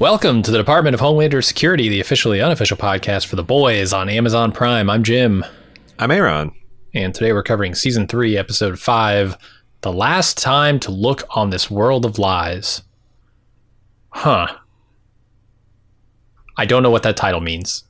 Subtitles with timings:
[0.00, 4.08] Welcome to the Department of Homeland Security, the officially unofficial podcast for the boys on
[4.08, 4.88] Amazon Prime.
[4.88, 5.44] I'm Jim.
[5.98, 6.52] I'm Aaron.
[6.94, 9.36] And today we're covering season three, episode five,
[9.82, 12.80] The Last Time to Look on This World of Lies.
[14.08, 14.46] Huh.
[16.56, 17.84] I don't know what that title means.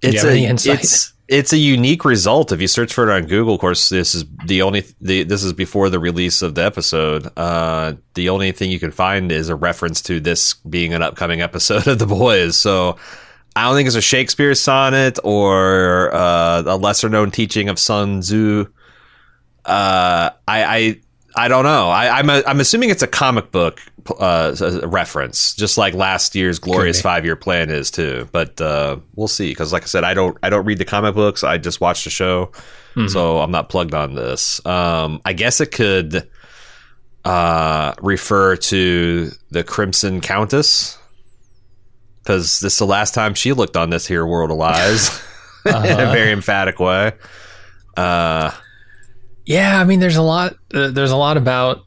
[0.00, 0.80] Do it's have a, any insight?
[0.80, 2.52] It's, it's a unique result.
[2.52, 5.42] If you search for it on Google, of course, this is the only the, this
[5.42, 7.30] is before the release of the episode.
[7.36, 11.40] Uh, the only thing you can find is a reference to this being an upcoming
[11.40, 12.56] episode of The Boys.
[12.56, 12.96] So
[13.56, 18.20] I don't think it's a Shakespeare sonnet or uh, a lesser known teaching of Sun
[18.20, 18.66] Tzu.
[19.64, 21.00] Uh, I, I
[21.36, 21.88] I don't know.
[21.88, 23.80] I, I'm, I'm assuming it's a comic book
[24.18, 28.28] uh, reference, just like last year's glorious five year plan is too.
[28.32, 29.50] But uh, we'll see.
[29.50, 31.44] Because like I said, I don't I don't read the comic books.
[31.44, 32.46] I just watch the show,
[32.94, 33.08] mm-hmm.
[33.08, 34.64] so I'm not plugged on this.
[34.66, 36.28] Um, I guess it could
[37.24, 40.98] uh, refer to the Crimson Countess
[42.22, 45.08] because this is the last time she looked on this here world of lies
[45.66, 45.78] uh-huh.
[45.86, 46.12] in a uh-huh.
[46.12, 47.12] very emphatic way.
[47.96, 48.50] Uh,
[49.46, 50.56] yeah, I mean, there's a lot.
[50.72, 51.84] Uh, there's a lot about.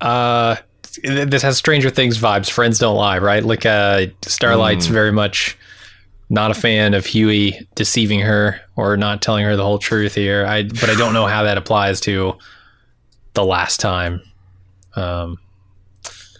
[0.00, 0.56] Uh,
[1.02, 2.50] this has Stranger Things vibes.
[2.50, 3.44] Friends don't lie, right?
[3.44, 4.90] Like, uh, Starlight's mm.
[4.90, 5.56] very much
[6.30, 10.46] not a fan of Huey deceiving her or not telling her the whole truth here.
[10.46, 12.38] I, but I don't know how that applies to
[13.34, 14.22] the last time.
[14.96, 15.38] Um,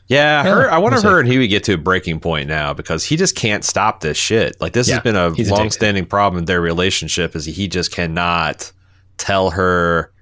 [0.06, 3.04] yeah, her, I wonder we'll her and Huey get to a breaking point now because
[3.04, 4.60] he just can't stop this shit.
[4.60, 8.70] Like this yeah, has been a long-standing problem in their relationship is he just cannot
[9.16, 10.12] tell her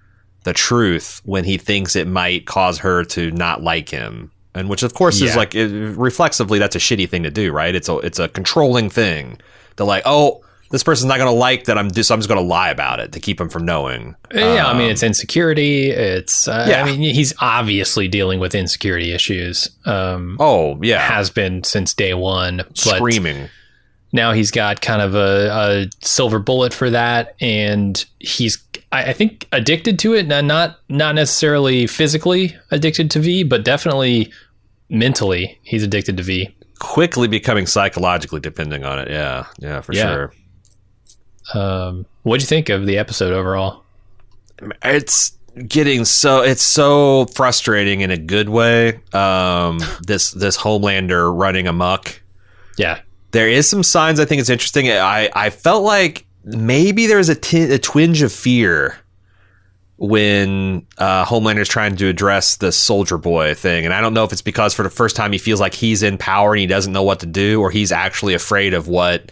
[0.45, 4.31] the truth when he thinks it might cause her to not like him.
[4.55, 5.29] And which of course yeah.
[5.29, 7.75] is like it, reflexively that's a shitty thing to do, right?
[7.75, 9.39] It's a it's a controlling thing.
[9.77, 10.43] They're like, "Oh,
[10.73, 12.99] this person's not going to like that I'm just I'm just going to lie about
[12.99, 14.17] it to keep him from knowing.
[14.35, 15.91] Yeah, um, I mean it's insecurity.
[15.91, 16.83] It's uh, yeah.
[16.83, 19.69] I mean he's obviously dealing with insecurity issues.
[19.85, 22.63] Um, oh yeah, has been since day one.
[22.75, 23.49] Screaming.
[24.13, 28.63] Now he's got kind of a, a silver bullet for that, and he's
[28.93, 30.27] I, I think addicted to it.
[30.27, 34.31] Not not necessarily physically addicted to V, but definitely
[34.89, 36.55] mentally he's addicted to V.
[36.79, 39.09] Quickly becoming psychologically depending on it.
[39.09, 40.13] Yeah, yeah, for yeah.
[40.13, 40.33] sure.
[41.55, 43.83] Um, what do you think of the episode overall?
[44.85, 45.37] It's
[45.67, 49.01] getting so it's so frustrating in a good way.
[49.13, 52.21] Um, this this Homelander running amok.
[52.77, 53.01] Yeah,
[53.33, 54.21] there is some signs.
[54.21, 54.91] I think it's interesting.
[54.91, 58.97] I I felt like maybe there's a, t- a twinge of fear
[59.97, 63.85] when uh, Homelander's trying to address the soldier boy thing.
[63.85, 66.03] And I don't know if it's because for the first time he feels like he's
[66.03, 69.31] in power and he doesn't know what to do, or he's actually afraid of what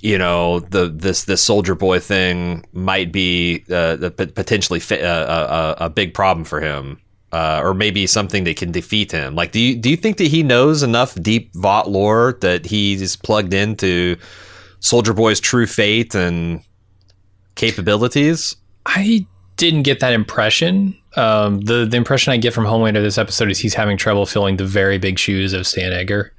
[0.00, 5.74] you know the this this soldier boy thing might be uh, the, potentially fi- uh,
[5.78, 7.00] a, a, big problem for him.
[7.34, 9.34] Uh, or maybe something that can defeat him.
[9.34, 13.16] Like, do you do you think that he knows enough deep Vought lore that he's
[13.16, 14.16] plugged into
[14.78, 16.62] Soldier Boy's true fate and
[17.56, 18.54] capabilities?
[18.86, 20.96] I didn't get that impression.
[21.16, 24.56] Um, the the impression I get from Homelander this episode is he's having trouble filling
[24.56, 26.32] the very big shoes of Stan Edgar.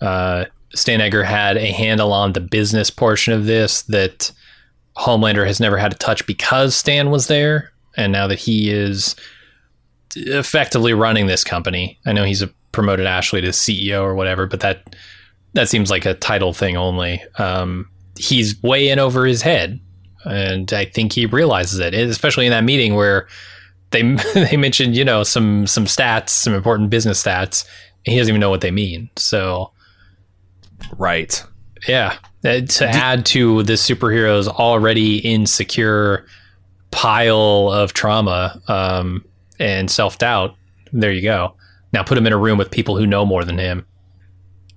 [0.00, 4.32] Uh, Stan Edgar had a handle on the business portion of this that
[4.96, 9.14] Homelander has never had to touch because Stan was there, and now that he is
[10.26, 14.60] effectively running this company, I know he's a promoted Ashley to CEO or whatever, but
[14.60, 14.96] that
[15.54, 17.22] that seems like a title thing only.
[17.38, 19.80] Um, he's way in over his head,
[20.24, 23.28] and I think he realizes it, especially in that meeting where
[23.90, 24.02] they
[24.34, 27.64] they mentioned you know some some stats, some important business stats,
[28.06, 29.10] and he doesn't even know what they mean.
[29.16, 29.72] So,
[30.96, 31.42] right,
[31.86, 36.26] yeah, uh, to add to the superhero's already insecure
[36.90, 39.24] pile of trauma um,
[39.58, 40.54] and self doubt.
[40.92, 41.54] There you go.
[41.92, 43.86] Now put him in a room with people who know more than him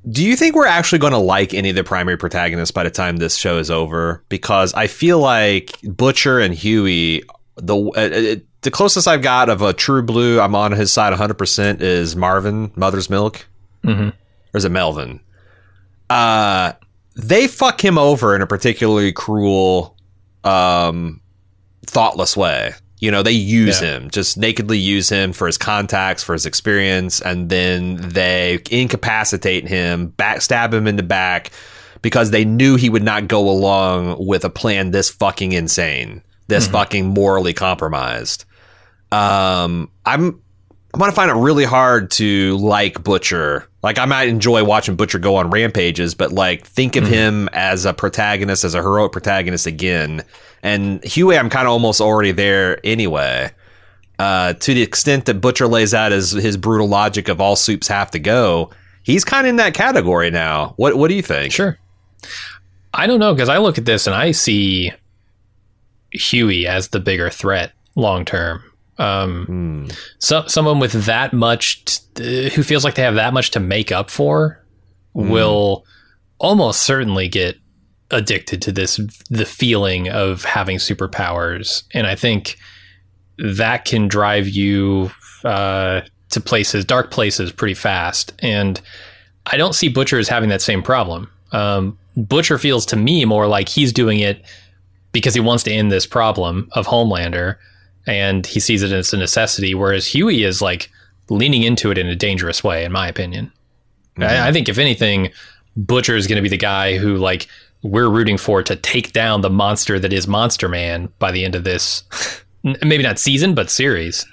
[0.10, 2.90] do you think we're actually going to like any of the primary protagonists by the
[2.90, 4.24] time this show is over?
[4.30, 7.24] Because I feel like Butcher and Huey,
[7.56, 11.14] the uh, uh the closest I've got of a true blue, I'm on his side
[11.14, 13.48] 100% is Marvin, Mother's Milk.
[13.84, 14.10] Mm-hmm.
[14.10, 15.20] Or is it Melvin?
[16.12, 16.74] Uh,
[17.16, 19.98] they fuck him over in a particularly cruel,
[20.44, 21.22] um,
[21.88, 22.74] thoughtless way.
[23.02, 23.98] You know, they use Yeah.
[23.98, 29.68] him, just nakedly use him for his contacts, for his experience, and then they incapacitate
[29.68, 31.50] him, backstab him in the back
[32.04, 36.68] because they knew he would not go along with a plan this fucking insane, this
[36.68, 38.46] fucking morally compromised.
[39.12, 40.40] Um, I'm
[40.94, 43.68] I'm gonna find it really hard to like Butcher.
[43.82, 47.86] Like I might enjoy watching Butcher go on rampages, but like think of him as
[47.86, 50.24] a protagonist, as a heroic protagonist again.
[50.64, 53.50] And Huey, I'm kind of almost already there anyway.
[54.20, 57.88] Uh, to the extent that Butcher lays out his his brutal logic of all soups
[57.88, 58.70] have to go,
[59.02, 60.74] he's kind of in that category now.
[60.78, 61.52] What what do you think?
[61.52, 61.78] Sure.
[62.94, 64.92] I don't know because I look at this and I see
[66.12, 68.64] Huey as the bigger threat long term.
[68.98, 69.86] Um, Hmm.
[70.20, 71.84] so, someone with that much,
[72.14, 74.64] t- who feels like they have that much to make up for,
[75.14, 75.86] will
[76.38, 77.56] almost certainly get
[78.12, 79.00] addicted to this
[79.30, 82.58] the feeling of having superpowers, and I think
[83.38, 85.12] that can drive you
[85.44, 88.34] uh, to places, dark places, pretty fast.
[88.40, 88.80] And
[89.48, 91.30] I don't see Butcher as having that same problem.
[91.52, 94.44] Um, Butcher feels to me more like he's doing it
[95.12, 97.58] because he wants to end this problem of Homelander,
[98.06, 99.74] and he sees it as a necessity.
[99.74, 100.90] Whereas Huey is like
[101.30, 103.52] leaning into it in a dangerous way, in my opinion.
[104.18, 105.32] I, I think if anything,
[105.76, 107.48] Butcher is going to be the guy who like
[107.84, 111.56] we're rooting for to take down the monster that is Monster Man by the end
[111.56, 112.04] of this.
[112.64, 114.26] Maybe not season, but series.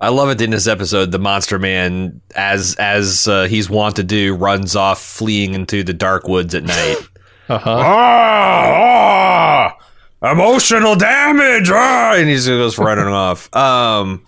[0.00, 1.12] I love it in this episode.
[1.12, 5.92] The monster man, as as uh, he's wont to do, runs off, fleeing into the
[5.92, 6.96] dark woods at night.
[7.48, 7.70] Uh huh.
[7.76, 9.76] ah,
[10.22, 13.54] ah, emotional damage, ah, and he just goes running off.
[13.54, 14.26] Um,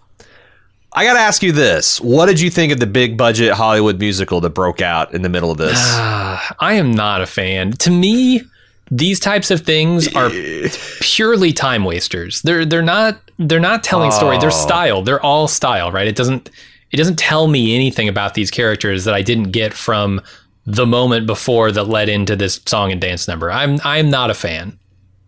[0.95, 3.99] I got to ask you this: What did you think of the big budget Hollywood
[3.99, 5.77] musical that broke out in the middle of this?
[5.79, 7.73] I am not a fan.
[7.73, 8.43] To me,
[8.91, 10.31] these types of things are
[11.01, 12.43] purely time wasters.
[12.43, 14.39] They're they're not they're not telling story.
[14.39, 14.67] They're oh.
[14.67, 15.03] style.
[15.03, 16.07] They're all style, right?
[16.07, 16.51] It doesn't
[16.93, 20.21] it doesn't tell me anything about these characters that I didn't get from
[20.65, 23.51] the moment before that led into this song and dance number.
[23.51, 24.79] I'm I'm not a fan.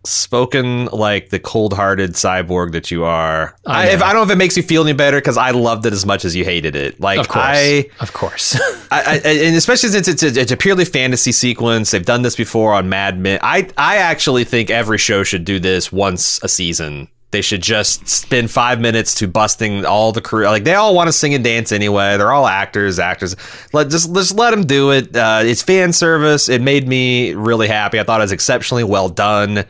[0.07, 3.55] Spoken like the cold-hearted cyborg that you are.
[3.65, 4.01] I I, if.
[4.01, 6.05] I don't know if it makes you feel any better because I loved it as
[6.05, 6.99] much as you hated it.
[6.99, 7.45] Like Of course.
[7.45, 7.89] I.
[7.99, 8.55] of course.
[8.91, 12.35] I, I, and especially since it's a, it's a purely fantasy sequence, they've done this
[12.35, 13.39] before on Mad Men.
[13.41, 17.09] I I actually think every show should do this once a season.
[17.31, 20.45] They should just spend five minutes to busting all the crew.
[20.45, 22.15] Like they all want to sing and dance anyway.
[22.15, 23.35] They're all actors, actors.
[23.73, 25.13] Let just just let them do it.
[25.13, 26.47] Uh, it's fan service.
[26.47, 27.99] It made me really happy.
[27.99, 29.65] I thought it was exceptionally well done.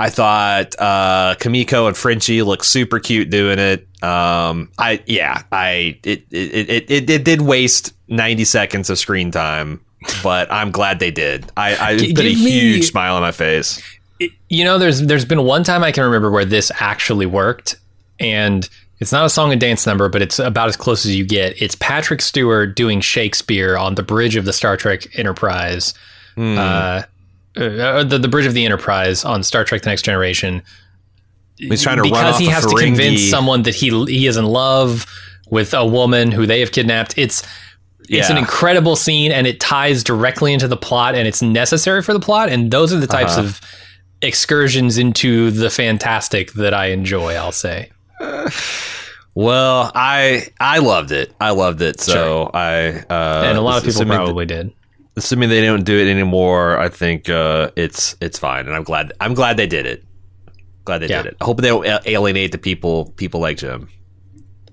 [0.00, 3.86] I thought uh, Kimiko and Frenchie look super cute doing it.
[4.02, 9.30] Um, I yeah, I it it, it it it did waste ninety seconds of screen
[9.30, 9.80] time,
[10.22, 11.50] but I'm glad they did.
[11.56, 13.82] I I G- put a give me- huge smile on my face.
[14.48, 17.76] you know, there's there's been one time I can remember where this actually worked,
[18.18, 18.68] and
[19.00, 21.60] it's not a song and dance number, but it's about as close as you get.
[21.60, 25.92] It's Patrick Stewart doing Shakespeare on the bridge of the Star Trek Enterprise,
[26.36, 27.02] uh,
[27.60, 30.62] uh, the the bridge of the Enterprise on Star Trek: The Next Generation.
[31.56, 32.84] He's trying to run because he has to Ferengi.
[32.86, 35.04] convince someone that he he is in love
[35.50, 37.14] with a woman who they have kidnapped.
[37.18, 37.42] It's
[38.08, 42.12] it's an incredible scene and it ties directly into the plot and it's necessary for
[42.12, 43.42] the plot and those are the types Uh-huh.
[43.46, 43.60] of
[44.22, 47.90] excursions into the fantastic that I enjoy, I'll say.
[49.34, 51.32] Well, I I loved it.
[51.40, 52.00] I loved it.
[52.00, 54.72] So I uh, and a lot of people probably did.
[55.16, 59.12] Assuming they don't do it anymore, I think uh, it's it's fine, and I'm glad
[59.20, 60.04] I'm glad they did it.
[60.84, 61.22] Glad they Yeah.
[61.22, 61.36] did it.
[61.40, 63.88] I hope they don't alienate the people people like Jim.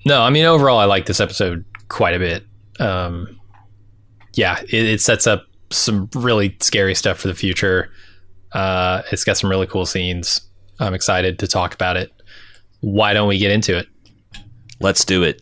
[0.05, 2.43] No, I mean overall I like this episode quite a bit.
[2.79, 3.39] Um
[4.35, 7.91] yeah, it, it sets up some really scary stuff for the future.
[8.53, 10.41] Uh it's got some really cool scenes.
[10.79, 12.12] I'm excited to talk about it.
[12.79, 13.88] Why don't we get into it?
[14.79, 15.41] Let's do it.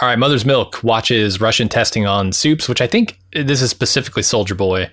[0.00, 4.22] All right, Mother's Milk watches Russian testing on soups, which I think this is specifically
[4.22, 4.90] Soldier Boy,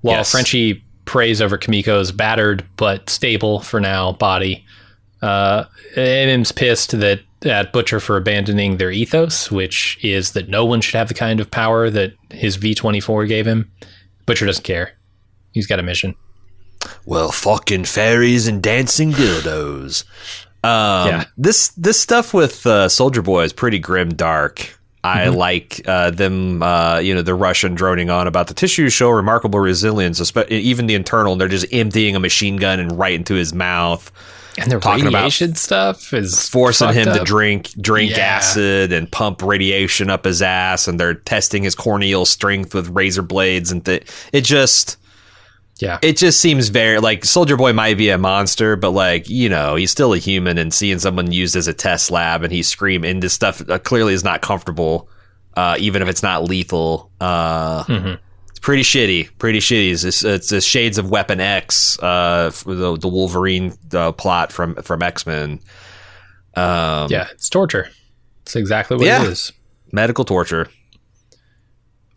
[0.00, 0.30] while Yes.
[0.30, 4.64] Frenchie prays over Kimiko's battered but stable for now body.
[5.20, 10.80] Uh, MM's pissed that at Butcher for abandoning their ethos, which is that no one
[10.80, 13.70] should have the kind of power that his V24 gave him.
[14.24, 14.92] Butcher doesn't care.
[15.52, 16.14] He's got a mission.
[17.04, 20.04] Well, fucking fairies and dancing dildos.
[20.66, 21.24] Um, Yeah.
[21.36, 24.72] This this stuff with uh, Soldier Boy is pretty grim dark.
[25.04, 29.08] I like uh, them, uh, you know, the Russian droning on about the tissues show
[29.10, 31.30] remarkable resilience, even the internal.
[31.30, 34.10] And they're just emptying a machine gun and right into his mouth,
[34.58, 38.18] And they're Talking about radiation stuff is forcing him to drink drink Yeah.
[38.36, 40.88] acid and pump radiation up his ass.
[40.88, 44.96] And they're testing his corneal strength with razor blades, and th- it just
[45.78, 45.98] Yeah.
[46.00, 49.74] it just seems very like Soldier Boy might be a monster, but like you know
[49.74, 53.04] he's still a human, and seeing someone used as a test lab and he scream
[53.04, 55.08] into stuff uh, clearly is not comfortable,
[55.54, 57.10] uh, even if it's not lethal.
[57.20, 57.84] Uh,
[58.48, 59.92] It's pretty shitty, pretty shitty.
[59.92, 64.76] It's it's, it's the shades of Weapon X, uh, the the Wolverine uh, plot from
[64.76, 65.60] from X Men.
[66.54, 67.90] Um, yeah, it's torture.
[68.44, 69.24] It's exactly what Yeah.
[69.24, 69.52] it is.
[69.92, 70.68] medical torture.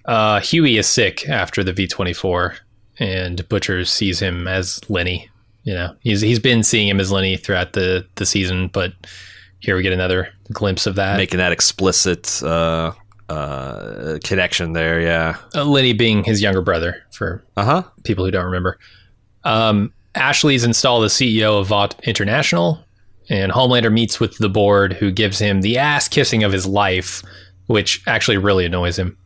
[0.05, 2.55] Uh, Huey is sick after the V24,
[2.99, 5.29] and Butcher sees him as Lenny.
[5.63, 8.93] You know, he's he's been seeing him as Lenny throughout the the season, but
[9.59, 11.17] here we get another glimpse of that.
[11.17, 12.91] making that explicit uh,
[13.27, 15.01] uh, connection there.
[15.01, 15.37] Yeah.
[15.55, 17.83] Uh, Lenny being his younger brother, for Uh huh.
[18.03, 18.77] people who don't remember.
[19.43, 22.83] Um, Ashley's installed the CEO of Vought International,
[23.29, 27.21] and Homelander meets with the board, who gives him the ass kissing of his life,
[27.67, 29.17] which actually really annoys him.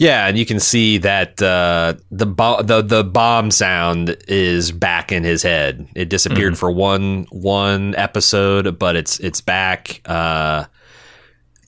[0.00, 5.12] Yeah, and you can see that uh, the bo- the the bomb sound is back
[5.12, 5.86] in his head.
[5.94, 10.00] It disappeared for one one episode, but it's it's back.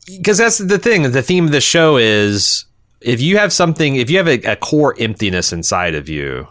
[0.07, 1.03] Because that's the thing.
[1.12, 2.65] The theme of the show is
[3.03, 6.49] if you have something, if you have a, a core emptiness inside of you,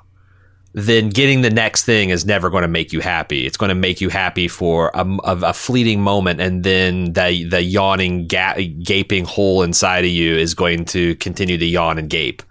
[0.74, 3.46] then getting the next thing is never going to make you happy.
[3.46, 7.62] It's going to make you happy for a, a, fleeting moment, and then the the
[7.62, 12.42] yawning, ga- gaping hole inside of you is going to continue to yawn and gape.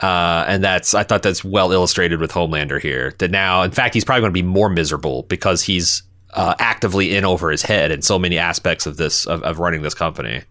[0.00, 3.14] Uh, and that's I thought that's well illustrated with Homelander here.
[3.18, 6.02] That now, in fact, he's probably going to be more miserable because he's
[6.32, 9.82] uh, actively in over his head in so many aspects of this of, of running
[9.82, 10.42] this company.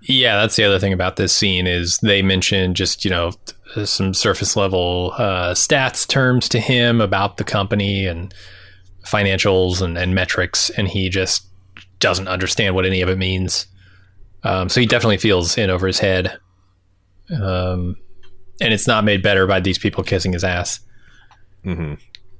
[0.00, 3.32] Yeah, that's the other thing about this scene is they mention just you know
[3.84, 8.34] some surface level uh, stats terms to him about the company and
[9.04, 11.46] financials and, and metrics, and he just
[11.98, 13.66] doesn't understand what any of it means.
[14.42, 16.38] Um, so he definitely feels in over his head,
[17.30, 17.96] um,
[18.60, 20.80] and it's not made better by these people kissing his ass.
[21.62, 21.94] hmm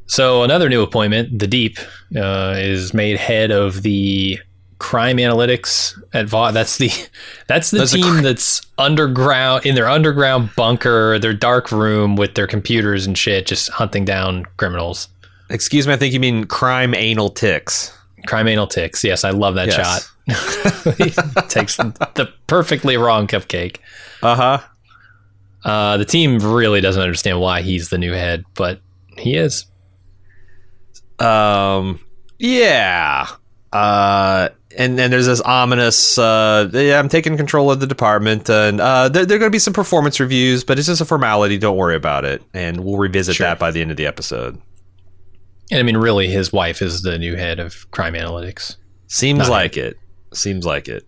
[0.06, 1.78] So another new appointment, the Deep,
[2.16, 4.38] uh, is made head of the
[4.78, 6.54] crime analytics at Vought.
[6.54, 6.90] That's the
[7.46, 12.34] that's the That's team cr- that's underground in their underground bunker, their dark room with
[12.34, 15.08] their computers and shit, just hunting down criminals.
[15.50, 17.96] Excuse me, I think you mean crime anal ticks.
[18.26, 19.04] Crime anal ticks.
[19.04, 19.76] Yes, I love that Yes.
[19.76, 20.10] shot.
[21.50, 23.76] takes the perfectly wrong cupcake.
[24.22, 24.58] Uh huh.
[25.68, 28.80] Uh, the team really doesn't understand why he's the new head, but
[29.18, 29.66] he is.
[31.18, 32.00] Um.
[32.38, 33.28] Yeah.
[33.72, 34.48] Uh.
[34.76, 36.18] And then there's this ominous.
[36.18, 36.68] Uh.
[36.72, 39.58] Yeah, I'm taking control of the department, and uh, there, there are going to be
[39.60, 41.58] some performance reviews, but it's just a formality.
[41.58, 43.46] Don't worry about it, and we'll revisit Sure.
[43.46, 44.60] that by the end of the episode.
[45.70, 48.76] And I mean, really, his wife is the new head of crime analytics.
[49.06, 49.96] Seems Not like it.
[50.32, 51.06] Seems like it.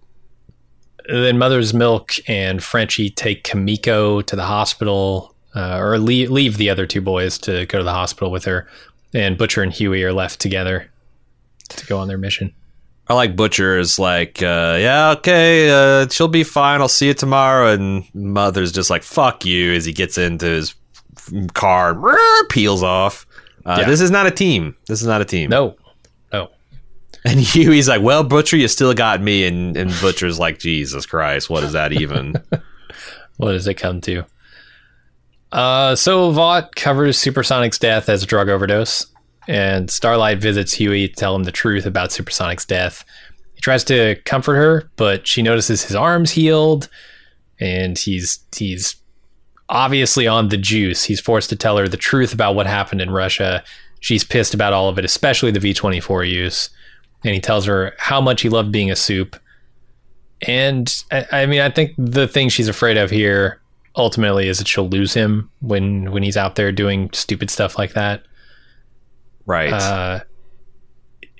[1.09, 6.71] then Mother's Milk and Frenchie take Kimiko to the hospital, uh, or leave, leave the
[6.71, 8.69] other two boys to go to the hospital with her.
[9.15, 10.91] And Butcher and Huey are left together
[11.71, 12.55] to go on their mission.
[13.09, 16.81] I like Butcher is like, uh, yeah, okay, uh, she'll be fine.
[16.81, 17.73] I'll see you tomorrow.
[17.73, 20.75] And Mother's just like, fuck you, as he gets into his
[21.55, 23.27] car, and peels off.
[23.65, 23.89] Uh, Yeah.
[23.89, 24.77] This is not a team.
[24.89, 25.51] This is not a team.
[25.51, 25.77] No,
[26.33, 26.51] no.
[27.25, 29.47] And Huey's like, well, Butcher, you still got me.
[29.47, 32.35] And, and Butcher's like, Jesus Christ, what is that even?
[33.39, 34.25] What does it come to?
[35.53, 39.07] Uh, so Vought covers Supersonic's death as a drug overdose,
[39.49, 43.05] and Starlight visits Huey to tell him the truth about Supersonic's death.
[43.55, 46.89] He tries to comfort her, but she notices his arms healed,
[47.59, 48.97] and he's he's
[49.69, 51.05] obviously on the juice.
[51.05, 53.65] He's forced to tell her the truth about what happened in Russia.
[54.01, 56.71] She's pissed about all of it, especially the V twenty four use.
[57.25, 59.37] And he tells her how much he loved being a soup.
[60.47, 63.61] And I, I mean, I think the thing she's afraid of here
[63.97, 67.95] ultimately is that she'll lose him when when he's out there doing stupid stuff like
[67.95, 68.23] that.
[69.47, 69.73] Right.
[69.73, 70.21] Uh,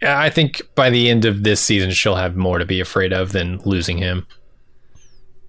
[0.03, 3.33] I think by the end of this season, she'll have more to be afraid of
[3.33, 4.27] than losing him.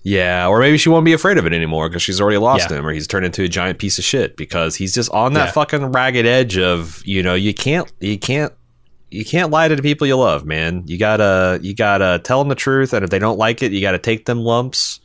[0.03, 2.77] yeah, or maybe she won't be afraid of it anymore because she's already lost Yeah.
[2.77, 5.47] him, or he's turned into a giant piece of shit because he's just on that
[5.47, 5.51] Yeah.
[5.51, 8.53] fucking ragged edge of you know you can't you can't
[9.11, 10.83] you can't lie to the people you love, man.
[10.85, 13.81] You gotta you gotta tell them the truth, and if they don't like it, you
[13.81, 15.01] gotta take them lumps.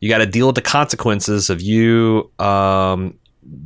[0.00, 3.14] You gotta deal with the consequences of you um,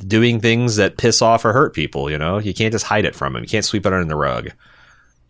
[0.06, 2.10] doing things that piss off or hurt people.
[2.10, 3.42] You know, you can't just hide it from him.
[3.42, 4.50] You can't sweep it under the rug.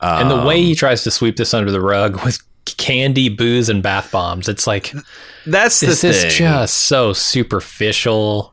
[0.00, 3.68] And the way Um, he tries to sweep this under the rug with candy, booze,
[3.68, 4.92] and bath bombs, it's like
[5.46, 6.10] that's the this thing.
[6.10, 8.52] is just so superficial.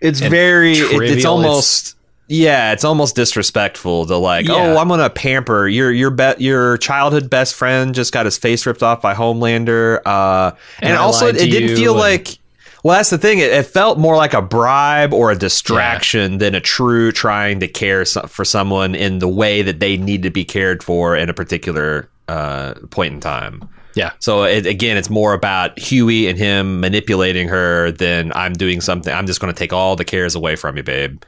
[0.00, 1.96] it's very it- it's almost
[2.28, 4.54] yeah it's almost disrespectful to like Yeah.
[4.74, 8.66] oh i'm gonna pamper your your be- your childhood best friend just got his face
[8.66, 12.38] ripped off by homelander uh and, And also lied it didn't feel and- like
[12.86, 16.54] well that's the thing it, it felt more like a bribe or a distraction than
[16.54, 20.44] a true trying to care for someone in the way that they need to be
[20.44, 24.12] cared for in a particular uh point in time Yeah.
[24.20, 29.12] so it, again, it's more about Huey and him manipulating her than I'm doing something.
[29.12, 31.22] I'm just going to take all the cares away from you, babe.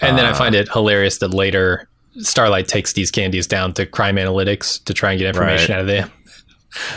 [0.00, 0.34] And then I Uh.
[0.34, 1.88] find it hilarious that later
[2.18, 5.78] Starlight takes these candies down to crime analytics to try and get information Right.
[5.78, 6.10] out of them.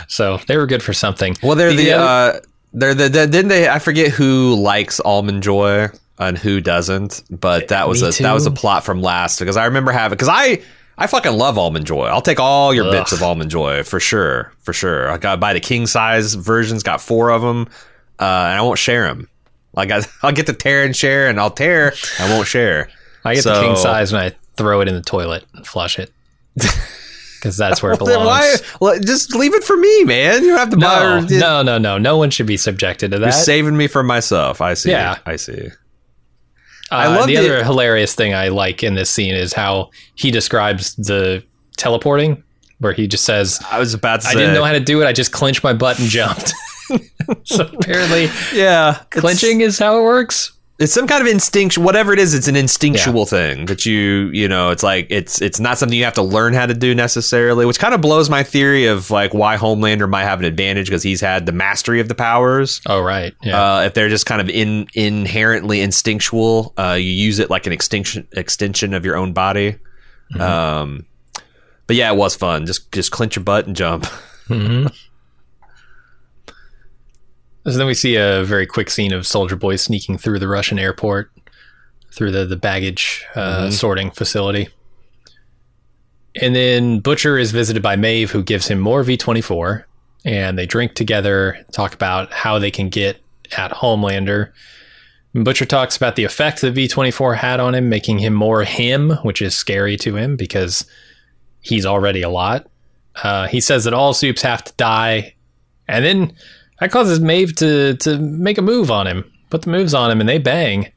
[0.08, 1.36] So they were good for something.
[1.42, 2.40] Well, they're the, other- uh,
[2.72, 3.68] they're the, the didn't they?
[3.68, 8.32] I forget who likes almond joy and who doesn't, but that was Me a that
[8.32, 10.62] was a plot from last because I remember having because I.
[10.98, 12.04] I fucking love almond joy.
[12.04, 12.92] I'll take all your Ugh.
[12.92, 15.10] bits of almond joy for sure, for sure.
[15.10, 16.82] I got buy the king size versions.
[16.82, 17.68] Got four of them,
[18.18, 19.26] uh, and I won't share them.
[19.72, 21.94] Like I, I'll get to tear and share, and I'll tear.
[22.18, 22.90] I won't share.
[23.24, 26.12] I get the king size when I throw it in the toilet and flush it.
[27.40, 28.26] Because that's where it belongs.
[28.26, 28.56] why?
[28.80, 30.42] Well, just leave it for me, man.
[30.42, 31.26] You don't have to No, buy.
[31.38, 31.96] no, no, no.
[31.98, 33.24] No one should be subjected to that.
[33.26, 34.60] You're saving me from myself.
[34.60, 34.90] I see.
[34.90, 35.18] Yeah.
[35.24, 35.68] I see.
[36.92, 39.90] Uh, I love the, the- other hilarious thing I like in this scene is how
[40.16, 41.42] he describes the
[41.76, 42.42] teleporting,
[42.80, 44.32] where he just says, I was about to say.
[44.32, 45.06] "I didn't know how to do it.
[45.06, 46.52] I just clenched my butt and jumped."
[47.44, 50.52] so apparently, Yeah, clenching is how it works.
[50.80, 51.76] It's some kind of instinct.
[51.76, 55.60] Whatever it is, it's an instinctual thing that you, you know, it's like it's it's
[55.60, 58.42] not something you have to learn how to do necessarily, which kind of blows my
[58.42, 62.08] theory of like why Homelander might have an advantage because he's had the mastery of
[62.08, 62.80] the powers.
[62.86, 63.76] Oh right, yeah.
[63.76, 67.74] Uh, if they're just kind of in inherently instinctual, uh, you use it like an
[67.74, 69.76] extinction extension of your own body.
[70.32, 70.40] Mm-hmm.
[70.40, 71.06] Um,
[71.86, 72.64] but yeah, it was fun.
[72.64, 74.06] Just just clench your butt and jump.
[77.64, 80.78] So then we see a very quick scene of Soldier Boy sneaking through the Russian
[80.78, 81.30] airport,
[82.12, 84.68] through the the baggage uh, sorting facility.
[86.40, 89.84] And then Butcher is visited by Maeve, who gives him more V24,
[90.24, 93.20] and they drink together, talk about how they can get
[93.56, 94.52] at Homelander.
[95.34, 99.42] Butcher talks about the effect that V24 had on him, making him more him, which
[99.42, 100.84] is scary to him because
[101.60, 102.68] he's already a lot.
[103.22, 105.34] Uh, he says that all soups have to die,
[105.88, 106.32] and then
[106.80, 110.20] that causes Maeve to to make a move on him, put the moves on him,
[110.20, 110.90] and they bang.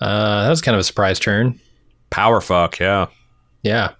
[0.00, 1.58] Uh, that was kind of a surprise turn.
[2.10, 3.06] Power fuck, yeah.
[3.62, 3.92] Yeah.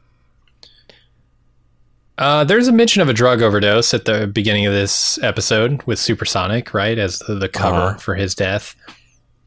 [2.18, 5.98] Uh, there's a mention of a drug overdose at the beginning of this episode with
[5.98, 7.98] Supersonic, right, as the, the cover Uh-huh.
[7.98, 8.74] for his death.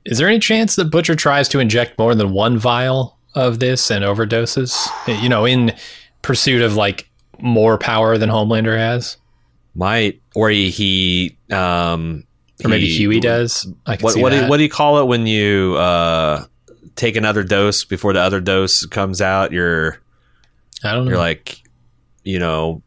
[0.05, 3.89] Is there any chance that Butcher tries to inject more than one vial of this
[3.89, 4.87] and overdoses?
[5.21, 5.73] You know, in
[6.21, 9.17] pursuit of like more power than Homelander has,
[9.75, 12.23] Might or he, he um
[12.63, 13.67] or maybe he- Huey does.
[13.85, 16.45] I can What see what do, you, what do you call it when you uh
[16.95, 19.51] take another dose before the other dose comes out?
[19.51, 19.99] You're
[20.83, 21.11] I don't know.
[21.11, 21.57] you're like
[22.23, 22.81] you know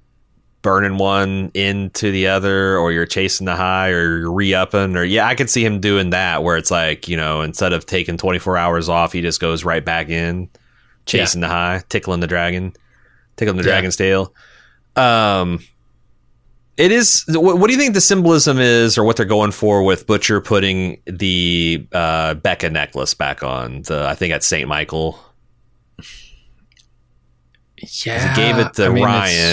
[0.63, 5.27] burning one into the other or you're chasing the high or you're re-upping or yeah
[5.27, 8.57] i could see him doing that where it's like you know instead of taking 24
[8.57, 10.49] hours off he just goes right back in
[11.05, 12.73] chasing the high tickling the dragon
[13.37, 13.71] tickling the Yeah.
[13.71, 14.33] dragon's tail
[14.95, 15.59] um
[16.77, 19.83] it is what, what do you think the symbolism is or what they're going for
[19.83, 25.19] with butcher putting the uh becca necklace back on the i think at st michael
[28.05, 29.05] yeah, he gave it to I mean, it's-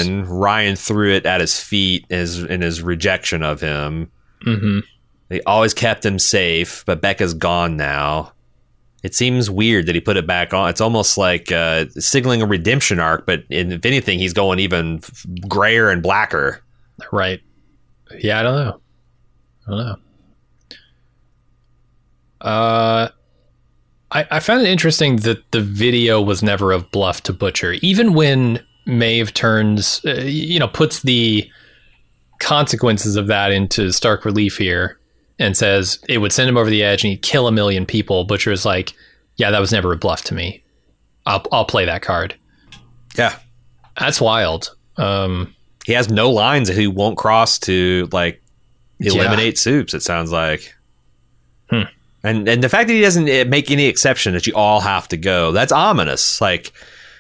[0.05, 0.23] Ryan.
[0.25, 4.12] Ryan threw it at his feet as in his rejection of him.
[4.45, 4.84] Mhm.
[5.29, 8.34] They always kept him safe, but Becca's gone now.
[9.01, 10.69] it seems weird that he put it back on.
[10.69, 14.99] It's almost like uh, signaling a redemption arc, but in, if anything, he's going even
[15.47, 16.62] grayer and blacker.
[17.12, 17.41] Right.
[18.19, 18.81] Yeah, I don't know.
[19.67, 19.95] I don't know.
[22.41, 23.09] Uh,
[24.12, 28.13] I, I found it interesting that the video was never of bluff to butcher, even
[28.13, 31.49] when Maeve turns, uh, you know, puts the
[32.39, 34.97] consequences of that into stark relief here
[35.38, 38.23] and says it would send him over the edge and he'd kill a million people.
[38.23, 38.93] Butcher is like,
[39.35, 40.63] yeah, that was never a bluff to me.
[41.25, 42.35] I'll I'll play that card.
[43.17, 43.38] Yeah,
[43.99, 44.75] That's wild.
[44.97, 45.55] Um,
[45.89, 48.41] he has no lines that he won't cross to like
[48.99, 49.60] eliminate Yeah.
[49.60, 49.93] soups.
[49.95, 50.75] It sounds like.
[51.69, 51.84] Hmm.
[52.23, 55.08] And and the fact that he doesn't uh, make any exception that you all have
[55.08, 56.39] to go, that's ominous.
[56.41, 56.71] Like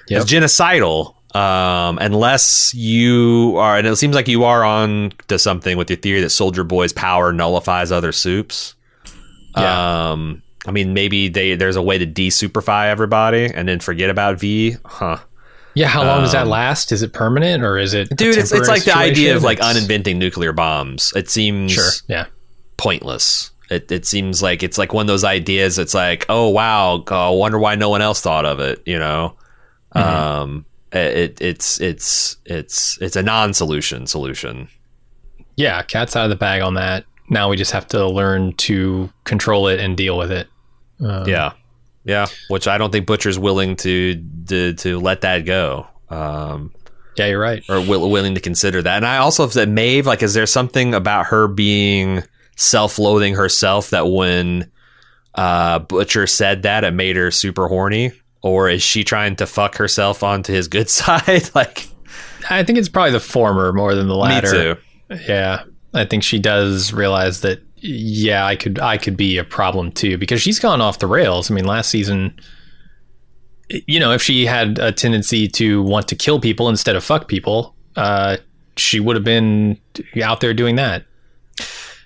[0.07, 0.21] Yep.
[0.21, 1.15] it's genocidal.
[1.35, 5.97] Um, unless you are, and it seems like you are on to something with your
[5.97, 8.73] theory that Soldier Boy's power nullifies other soups.
[9.55, 10.11] Yeah.
[10.11, 14.39] Um, I mean, maybe they there's a way to de-superfy everybody and then forget about
[14.39, 15.17] V, huh?
[15.79, 16.91] Yeah, how long does that Um, last?
[16.91, 20.19] Is it permanent or is it Dude, it's, it's like the idea of like uninventing
[20.19, 21.13] nuclear bombs.
[21.15, 21.89] It seems Sure.
[22.07, 22.25] Yeah.
[22.77, 23.51] pointless.
[23.69, 25.77] It, it seems like it's like one of those ideas.
[25.79, 28.81] It's like, oh wow, I wonder why no one else thought of it.
[28.85, 29.35] You know,
[29.93, 34.67] um, it it's it's it's it's a non-solution solution.
[35.55, 37.05] Yeah, cat's out of the bag on that.
[37.29, 40.47] Now we just have to learn to control it and deal with it.
[40.99, 41.51] Um, Yeah,
[42.03, 42.27] yeah.
[42.49, 45.87] Which I don't think Butcher's willing to to, to let that go.
[46.09, 46.71] Um,
[47.17, 47.63] Yeah, you're right.
[47.69, 48.97] or will, willing to consider that.
[48.97, 52.23] And I also have said Maeve, like, is there something about her being
[52.55, 54.71] self-loathing herself that when
[55.35, 58.11] uh, Butcher said that, it made her super horny?
[58.41, 61.49] Or is she trying to fuck herself onto his good side?
[61.53, 61.87] like,
[62.49, 64.47] I think it's probably the former more than the latter.
[64.47, 64.75] me
[65.17, 65.23] too.
[65.27, 67.59] Yeah, I think she does realize that.
[67.81, 71.49] Yeah, I could I could be a problem too because she's gone off the rails.
[71.49, 72.37] I mean, last season,
[73.69, 77.27] you know, if she had a tendency to want to kill people instead of fuck
[77.27, 78.37] people, uh,
[78.75, 79.79] she would have been
[80.21, 81.05] out there doing that.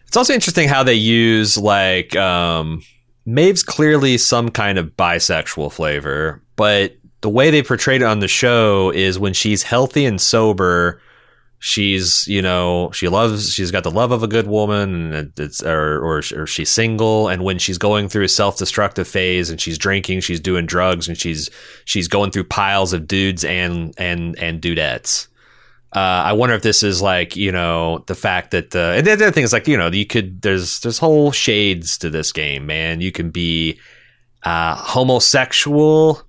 [0.07, 2.83] It's also interesting how they use like um
[3.25, 8.27] Maeve's clearly some kind of bisexual flavor, but the way they portrayed it on the
[8.27, 11.01] show is when she's healthy and sober,
[11.65, 15.63] she's you know she loves she's got the love of a good woman and it's
[15.63, 17.29] or or, or she's single.
[17.29, 21.17] And when she's going through a self-destructive phase and she's drinking she's doing drugs and
[21.17, 21.49] she's
[21.85, 25.27] she's going through piles of dudes and and and dudettes.
[25.95, 29.13] Uh, I wonder if this is like you know the fact that uh, and the
[29.13, 32.65] other thing is like you know you could there's there's whole shades to this game
[32.65, 32.99] man.
[32.99, 33.79] You can be
[34.43, 36.23] uh, homosexual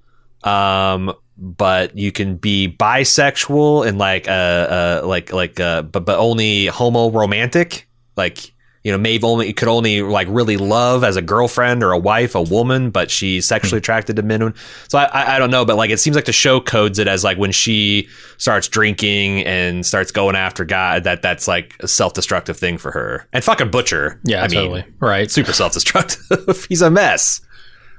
[0.45, 6.19] um but you can be bisexual and like uh, uh like like uh but but
[6.19, 8.53] only homo romantic like
[8.85, 12.35] you know Maeve only could only like really love as a girlfriend or a wife
[12.35, 14.55] a woman but she's sexually attracted to men
[14.89, 17.25] so I, I don't know but like it seems like the show codes it as
[17.25, 22.57] like when she starts drinking and starts going after God that that's like a self-destructive
[22.57, 24.85] thing for her and fucking butcher Yeah, I mean totally.
[25.01, 25.31] right.
[25.31, 27.41] super self-destructive he's a mess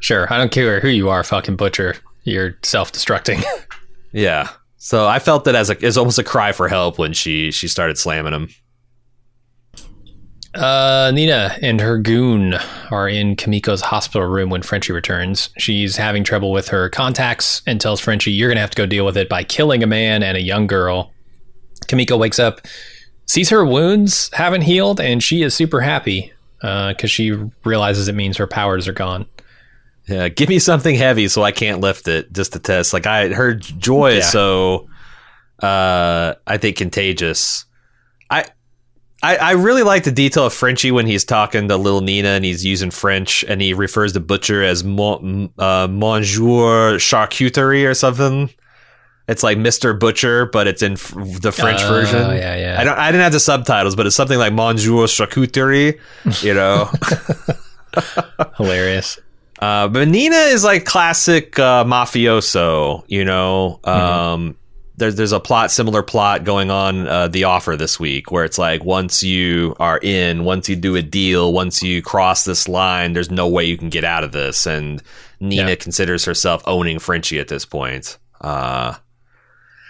[0.02, 0.32] Sure.
[0.32, 1.96] I don't care who you are, fucking butcher.
[2.26, 3.44] You're self-destructing.
[4.16, 4.50] Yeah.
[4.78, 7.68] So I felt that as a as almost a cry for help when she she
[7.68, 8.50] started slamming him.
[10.54, 12.54] Uh, Nina and her goon
[12.92, 15.50] are in Kimiko's hospital room when Frenchie returns.
[15.58, 18.86] She's having trouble with her contacts and tells Frenchie, You're going to have to go
[18.86, 21.12] deal with it by killing a man and a young girl.
[21.88, 22.62] Kimiko wakes up,
[23.28, 27.34] sees her wounds haven't healed, and she is super happy because she
[27.66, 29.26] realizes it means her powers are gone.
[30.08, 32.94] Yeah, give me something heavy so I can't lift it just to test.
[32.94, 34.22] Like I heard joy Yeah.
[34.22, 34.88] so
[35.62, 37.66] uh I think contagious.
[38.30, 38.46] I
[39.24, 42.46] I, I really like the detail of Frenchie when he's talking to little Nina and
[42.46, 48.52] he's using French and he refers to butcher as mon, uh, Monsieur Charcuterie or something.
[49.28, 49.98] It's like Mr.
[50.00, 52.20] Butcher, but it's in the French Oh, version.
[52.38, 52.76] yeah, yeah.
[52.80, 53.00] I don't.
[53.00, 55.98] I didn't have the subtitles, but it's something like Monsieur Charcuterie.
[56.44, 56.92] You know.
[58.58, 59.20] Hilarious.
[59.60, 63.80] Uh, but Nina is like classic uh, mafioso, you know.
[63.84, 64.58] Um,
[64.98, 68.58] there's there's a plot, similar plot going on uh, the offer this week, where it's
[68.58, 73.14] like once you are in, once you do a deal, once you cross this line,
[73.14, 74.66] there's no way you can get out of this.
[74.66, 75.02] And
[75.40, 75.76] Nina Yeah.
[75.76, 78.18] considers herself owning Frenchie at this point.
[78.40, 78.94] Uh,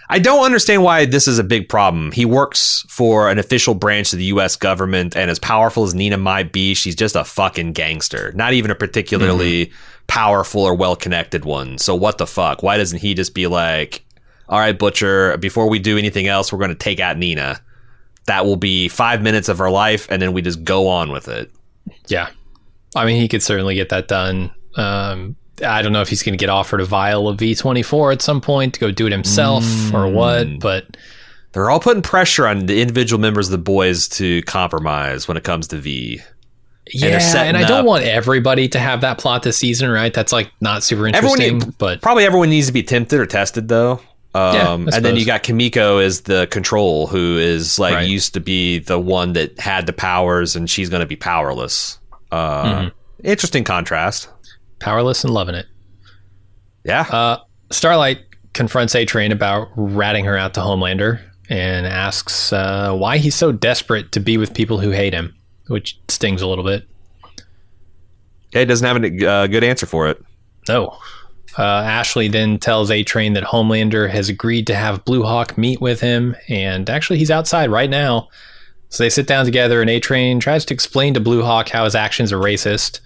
[0.09, 2.11] I don't understand why this is a big problem.
[2.11, 4.55] He works for an official branch of the U.S.
[4.55, 8.31] government, and as powerful as Nina might be, she's just a fucking gangster.
[8.33, 9.71] Not even a particularly
[10.07, 11.77] powerful or well connected one.
[11.77, 12.61] So what the fuck?
[12.61, 14.03] Why doesn't he just be like,
[14.47, 17.59] all right, Butcher, before we do anything else, we're going to take out Nina.
[18.27, 21.27] That will be five minutes of her life, and then we just go on with
[21.27, 21.51] it.
[22.07, 22.29] Yeah.
[22.95, 24.51] I mean, he could certainly get that done.
[24.75, 28.21] Um, I don't know if he's going to get offered a vial of V24 at
[28.21, 29.63] some point to go do it himself
[29.93, 30.97] or what, but
[31.53, 35.43] They're all putting pressure on the individual members of the boys to compromise when it
[35.43, 36.21] comes to V.
[36.91, 40.13] yeah, setting and I don't up- want everybody to have that plot this season, right?
[40.13, 43.25] That's like not super Everyone, interesting, need- but probably everyone needs to be tempted or
[43.25, 44.01] tested though.
[44.33, 48.07] Um, Yeah, and then you got Kimiko as the control, who is like Right.
[48.09, 51.97] used to be the one that had the powers, and she's going to be powerless.
[52.33, 52.87] Uh, Mm-hmm.
[53.23, 54.27] Interesting contrast.
[54.79, 55.65] Powerless and loving it.
[56.83, 57.01] Yeah.
[57.01, 57.37] Uh,
[57.71, 58.19] Starlight
[58.53, 63.51] confronts A Train about ratting her out to Homelander and asks uh, why he's so
[63.51, 65.35] desperate to be with people who hate him,
[65.67, 66.87] which stings a little bit.
[68.51, 70.23] yeah, he doesn't have a uh, good answer for it.
[70.67, 70.97] No.
[71.57, 75.79] Uh, Ashley then tells A Train that Homelander has agreed to have Blue Hawk meet
[75.79, 78.27] with him, and actually he's outside right now.
[78.89, 81.85] So they sit down together, and A Train tries to explain to Blue Hawk how
[81.85, 82.99] his actions are racist.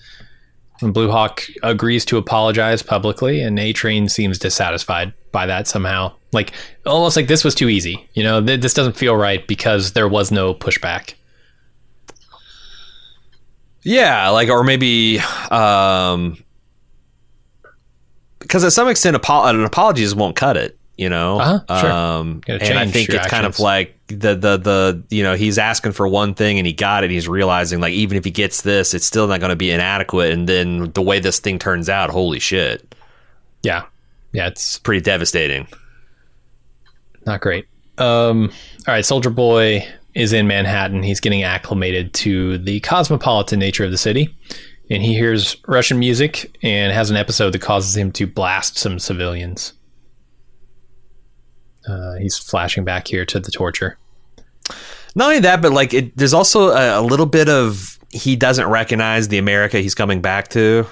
[0.81, 6.13] And Blue Hawk agrees to apologize publicly, and A Train seems dissatisfied by that somehow.
[6.31, 6.53] Like,
[6.85, 8.07] almost like this was too easy.
[8.13, 11.15] You know, th- this doesn't feel right because there was no pushback.
[13.83, 15.19] Yeah, like or maybe
[15.51, 16.37] um
[18.39, 21.39] because at some extent apo- an apology just won't cut it, you know.
[21.39, 21.91] Uh-huh, sure.
[21.91, 25.93] Um and I think it's kind of like the the the you know, he's asking
[25.93, 28.93] for one thing and he got it, he's realizing like even if he gets this,
[28.93, 32.09] it's still not going to be inadequate and then the way this thing turns out,
[32.09, 32.95] holy shit.
[33.63, 33.85] Yeah.
[34.33, 35.67] Yeah, it's Pretty devastating.
[37.25, 37.65] not great.
[37.97, 38.51] Um,
[38.87, 41.03] all right, Soldier Boy is in Manhattan.
[41.03, 44.35] He's getting acclimated to the cosmopolitan nature of the city,
[44.89, 48.99] and he hears Russian music and has an episode that causes him to blast some
[48.99, 49.73] civilians.
[51.87, 53.97] Uh, he's flashing back here to the torture.
[55.15, 58.67] Not only that, but like it, there's also a, a little bit of he doesn't
[58.67, 60.85] recognize the America he's coming back to.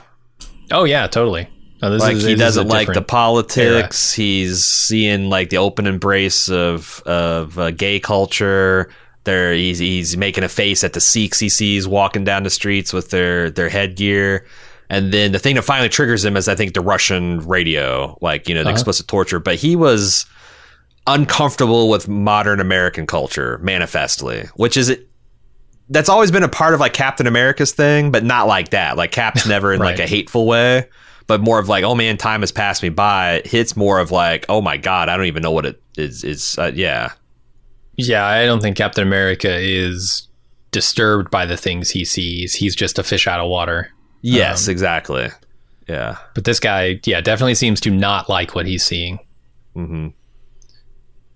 [0.72, 1.48] Oh yeah, totally.
[1.82, 4.12] No, like is- he doesn't like the politics.
[4.14, 8.90] He's seeing like the open embrace of of uh, gay culture.
[9.26, 12.94] There, he's he's making a face at the Sikhs he sees walking down the streets
[12.94, 14.46] with their their headgear.
[14.90, 18.48] And then the thing that finally triggers him is I think the Russian radio, like
[18.50, 18.74] you know the Uh-huh.
[18.76, 19.40] explicit torture.
[19.40, 20.26] But he was
[21.08, 25.08] uncomfortable with modern American culture, manifestly, which is it.
[25.90, 28.98] that's always been a part of like Captain America's thing, but not like that.
[28.98, 30.88] Like Cap's never in like a hateful way,
[31.28, 33.36] but more of like, oh man, time has passed me by.
[33.36, 36.24] It Hits more of like, oh my god, I don't even know what it is.
[36.24, 37.12] Is uh, yeah,
[37.96, 40.28] Yeah, I don't think Captain America is
[40.72, 42.54] disturbed by the things he sees.
[42.56, 43.90] He's just a fish out of water.
[44.22, 45.30] yes, Um, exactly,
[45.88, 46.18] yeah.
[46.36, 49.20] But this guy, yeah, definitely seems to not like what he's seeing.
[49.74, 50.10] hmm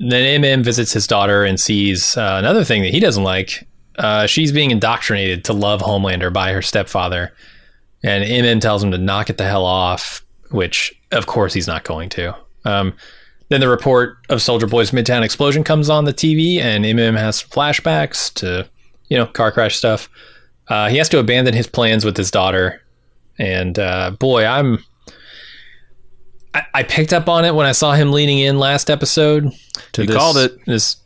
[0.10, 3.68] Then MM visits his daughter and sees uh, another thing that he doesn't like.
[3.98, 7.32] Uh, she's being indoctrinated to love Homelander by her stepfather.
[8.04, 11.84] And MM tells him to knock it the hell off, which, of course, he's not
[11.84, 12.36] going to.
[12.66, 12.94] Um,
[13.50, 17.44] then the report of Soldier Boy's Midtown explosion comes on the TV, and MM has
[17.44, 18.68] flashbacks to,
[19.10, 20.10] you know, car crash stuff.
[20.68, 22.82] Uh, he has to abandon his plans with his daughter.
[23.38, 24.84] And uh, boy, I'm.
[26.54, 29.52] I, I picked up on it when I saw him leaning in last episode
[29.94, 30.66] to You this, called it.
[30.66, 30.98] this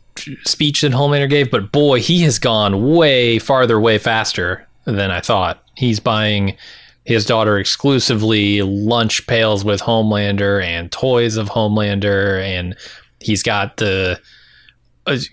[0.44, 5.20] speech that Homelander gave, but boy, he has gone way farther, way faster than I
[5.20, 5.62] thought.
[5.76, 6.56] He's buying
[7.04, 12.76] his daughter exclusively lunch pails with Homelander and toys of Homelander, and
[13.20, 14.20] he's got the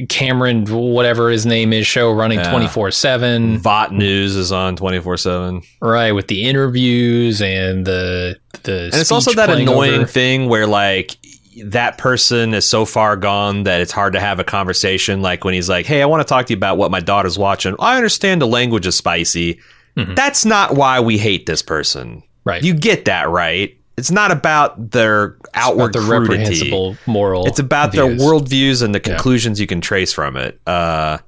[0.10, 3.58] Cameron, whatever his name is, show running twenty four seven.
[3.58, 8.96] Vought News is on twenty four seven, Right, with the interviews and the the and
[8.96, 10.06] it's also that annoying over.
[10.06, 11.18] thing where like
[11.66, 15.22] that person is so far gone that it's hard to have a conversation.
[15.22, 17.38] Like when he's like, "Hey, I want to talk to you about what my daughter's
[17.38, 19.60] watching." I understand the language is spicy.
[19.96, 22.08] That's not why we hate this person.
[22.08, 22.50] Mm-hmm.
[22.50, 22.64] Right.
[22.64, 23.78] You get that, right?
[23.98, 26.34] It's not about their outward About the crudity.
[26.34, 27.46] reprehensible moral.
[27.46, 28.18] It's about views.
[28.20, 30.60] their worldviews and the conclusions you can trace from it.
[30.66, 31.20] Uh,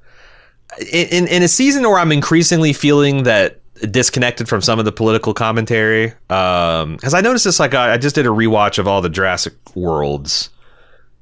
[0.91, 5.33] in, in a season where I'm increasingly feeling that disconnected from some of the political
[5.33, 9.09] commentary, because I noticed this, like I, I just did a rewatch of all the
[9.09, 10.49] Jurassic Worlds,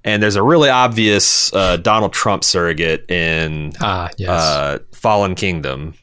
[0.03, 4.29] and there's a really obvious uh, Donald Trump surrogate in Ah, yes.
[4.29, 5.93] uh, Fallen Kingdom.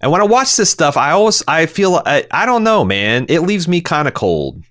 [0.00, 3.26] And when I watch this stuff, I always I feel I, I don't know, man.
[3.28, 4.62] It leaves me kind of cold.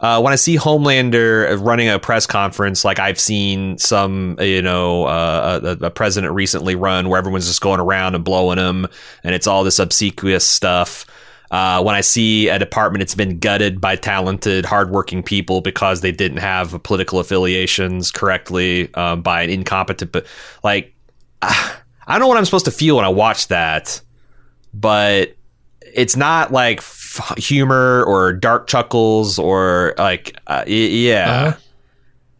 [0.00, 5.04] Uh, when I see Homelander running a press conference, like I've seen some, you know,
[5.04, 8.88] uh, a, a president recently run, where everyone's just going around and blowing him,
[9.22, 11.06] and it's all this obsequious stuff.
[11.52, 16.10] Uh, when I see a department that's been gutted by talented, hardworking people because they
[16.10, 20.26] didn't have political affiliations correctly um, by an incompetent, but
[20.64, 20.94] like
[21.42, 24.00] I don't know what I'm supposed to feel when I watch that,
[24.74, 25.34] but
[25.94, 31.30] it's not like f- humor or dark chuckles or like uh, y- yeah.
[31.48, 31.56] Uh-huh.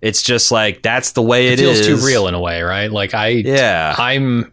[0.01, 1.87] It's just like that's the way it it feels is.
[1.87, 2.91] too real in a way, right?
[2.91, 3.95] Like I, Yeah.
[3.99, 4.53] I'm,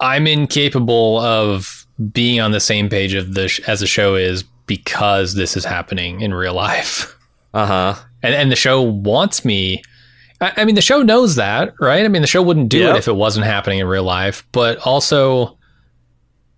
[0.00, 4.42] I'm incapable of being on the same page of the sh- as the show is
[4.66, 7.16] because this is happening in real life,
[7.54, 7.94] Uh huh.
[8.22, 9.82] and and the show wants me.
[10.40, 12.04] I, I mean, the show knows that, right?
[12.04, 12.94] I mean, the show wouldn't do Yep.
[12.94, 15.57] it if it wasn't happening in real life, but also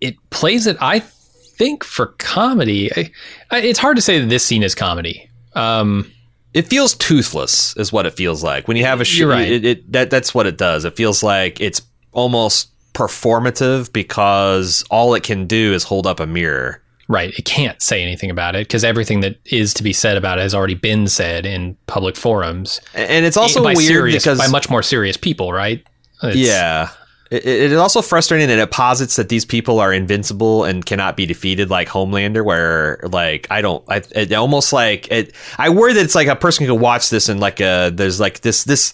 [0.01, 0.75] it plays it.
[0.81, 3.11] I think for comedy, I,
[3.51, 5.29] I, it's hard to say that this scene is comedy.
[5.53, 6.11] Um,
[6.53, 9.05] It feels toothless, is what it feels like when you have a.
[9.07, 9.49] You're right.
[9.49, 10.83] It, it, that that's what it does.
[10.83, 16.27] It feels like it's almost performative because all it can do is hold up a
[16.27, 16.81] mirror.
[17.07, 17.37] Right.
[17.37, 20.41] It can't say anything about it because everything that is to be said about it
[20.41, 22.79] has already been said in public forums.
[22.93, 25.85] And it's also by weird serious, because by much more serious people, right?
[26.23, 26.89] It's- yeah,
[27.31, 31.15] it, it is also frustrating that it posits that these people are invincible and cannot
[31.15, 32.43] be defeated, like Homelander.
[32.43, 35.33] Where like I don't, I it almost like it.
[35.57, 38.41] I worry that it's like a person could watch this and like a there's like
[38.41, 38.93] this this.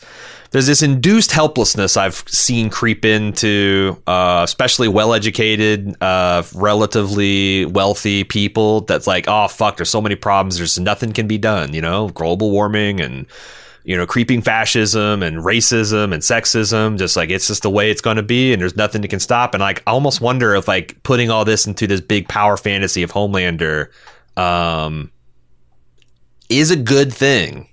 [0.51, 8.79] There's this induced helplessness I've seen creep into, uh, especially well-educated, uh, relatively wealthy people.
[8.81, 10.55] That's like, oh fuck, there's so many problems.
[10.57, 11.73] There's nothing can be done.
[11.73, 13.25] You know, global warming and
[13.87, 18.01] you know, creeping fascism and racism and sexism, just like it's just the way it's
[18.01, 19.53] going to be, and there's nothing that can stop.
[19.53, 23.01] And like, I almost wonder if like putting all this into this big power fantasy
[23.01, 23.87] of Homelander,
[24.35, 25.09] um,
[26.49, 27.69] is a good thing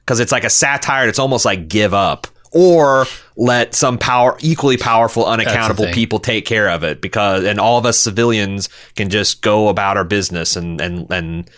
[0.00, 1.06] because it's like a satire.
[1.06, 6.68] That's almost like give up or let some power equally powerful, unaccountable people take care
[6.68, 10.78] of it because, and all of us civilians can just go about our business and
[10.78, 11.50] and and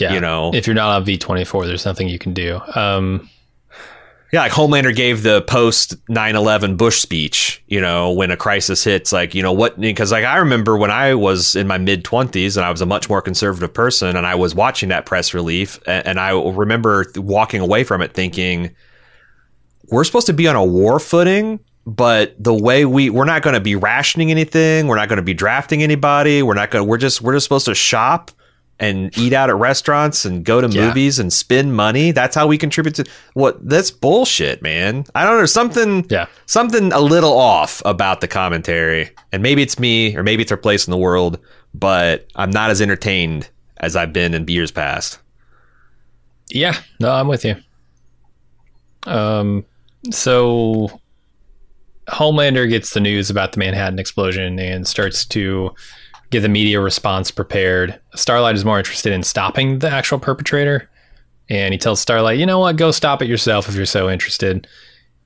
[0.00, 0.12] yeah.
[0.12, 0.50] you know.
[0.54, 2.60] if you're not on V24, there's nothing you can do.
[2.74, 3.28] Um,
[4.32, 9.12] Yeah, like Homelander gave the post 9/11 Bush speech, you know, when a crisis hits
[9.12, 12.56] like, you know, what because like I remember when I was in my mid 20s
[12.56, 15.78] and I was a much more conservative person and I was watching that press relief
[15.86, 18.74] and, and I remember walking away from it thinking
[19.90, 23.54] we're supposed to be on a war footing, but the way we we're not going
[23.54, 26.88] to be rationing anything, we're not going to be drafting anybody, we're not going to
[26.88, 28.32] we're just we're just supposed to shop
[28.78, 30.88] and eat out at restaurants and go to Yeah.
[30.88, 32.10] movies and spend money.
[32.10, 35.04] That's how we contribute to what that's bullshit, man.
[35.14, 36.26] I don't know something Yeah.
[36.44, 39.10] something a little off about the commentary.
[39.32, 41.38] And maybe it's me or maybe it's our place in the world,
[41.74, 45.18] but I'm not as entertained as I've been in years past.
[46.50, 47.56] yeah, no, I'm with you.
[49.06, 49.64] Um,
[50.10, 51.00] so
[52.08, 55.74] Homelander gets the news about the Manhattan explosion and starts to
[56.30, 57.98] get the media response prepared.
[58.14, 60.90] Starlight is more interested in stopping the actual perpetrator.
[61.48, 64.66] And he tells Starlight, you know what, go stop it yourself if you're so interested.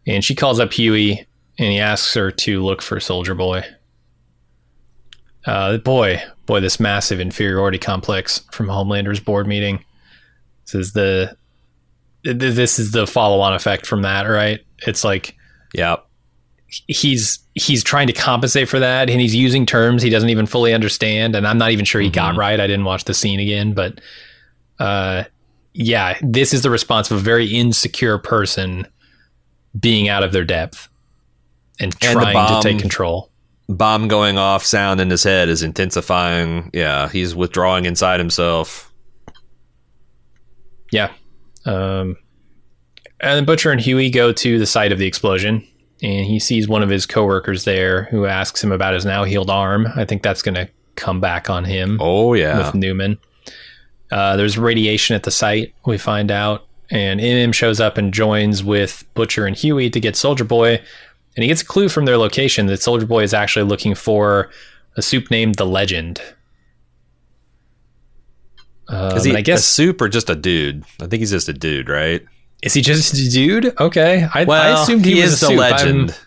[0.06, 1.26] And she calls up Huey
[1.58, 3.64] and he asks her to look for Soldier Boy.
[5.46, 9.82] Uh, boy, boy, this massive inferiority complex from Homelander's board meeting.
[10.66, 11.36] This is the
[12.22, 14.60] this is the follow-on effect from that, right?
[14.86, 15.34] It's like
[15.74, 16.06] Yep.
[16.86, 20.72] He's he's trying to compensate for that and he's using terms he doesn't even fully
[20.72, 21.34] understand.
[21.34, 22.58] And i'm not even sure he got right.
[22.60, 24.00] I didn't watch the scene again but
[24.78, 25.24] uh
[25.74, 28.86] yeah this is the response of a very insecure person
[29.78, 30.88] being out of their depth
[31.78, 33.30] and trying to take control.
[33.68, 36.70] Bomb going off, sound in his head is intensifying.
[36.74, 38.92] Yeah, he's withdrawing inside himself.
[40.90, 41.12] yeah
[41.66, 42.16] um
[43.20, 45.64] and then butcher and huey go to the site of the explosion
[46.02, 49.50] and he sees one of his coworkers there who asks him about his now healed
[49.50, 52.58] arm i think that's going to come back on him Oh yeah.
[52.58, 53.16] with Neuman.
[54.10, 58.62] Uh, there's radiation at the site, we find out, and MM shows up and joins
[58.64, 62.18] with Butcher and Huey to get Soldier Boy, and he gets a clue from their
[62.18, 64.50] location that Soldier Boy is actually looking for
[64.96, 66.20] a soup named the Legend.
[68.88, 70.82] Um, Is he I a guess soup or just a dude?
[71.00, 72.22] I think he's just a dude, right?
[72.62, 73.80] Is he just a dude?
[73.80, 76.10] Okay, I, Well, I assumed he, was is a the legend.
[76.10, 76.20] I'm-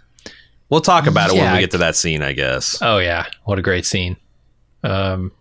[0.69, 2.80] We'll talk about it when we get to that scene, I guess.
[2.82, 4.17] oh yeah, what a great scene.
[4.84, 5.32] Um,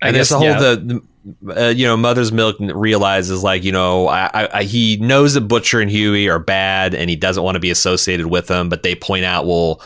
[0.00, 0.58] I and guess the whole yeah.
[0.60, 1.02] the,
[1.42, 5.34] the uh, you know mother's milk realizes like you know I, I, I he knows
[5.34, 8.68] that butcher and huey are bad and he doesn't want to be associated with them
[8.68, 9.80] but they point out well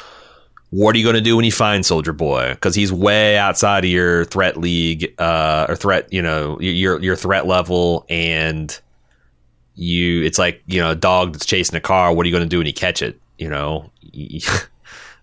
[0.70, 3.84] what are you going to do when you find soldier boy because he's way outside
[3.84, 8.80] of your threat league uh, or threat you know your your threat level and
[9.78, 12.42] you it's like you know a dog that's chasing a car what are you going
[12.42, 13.90] to do when you catch it you know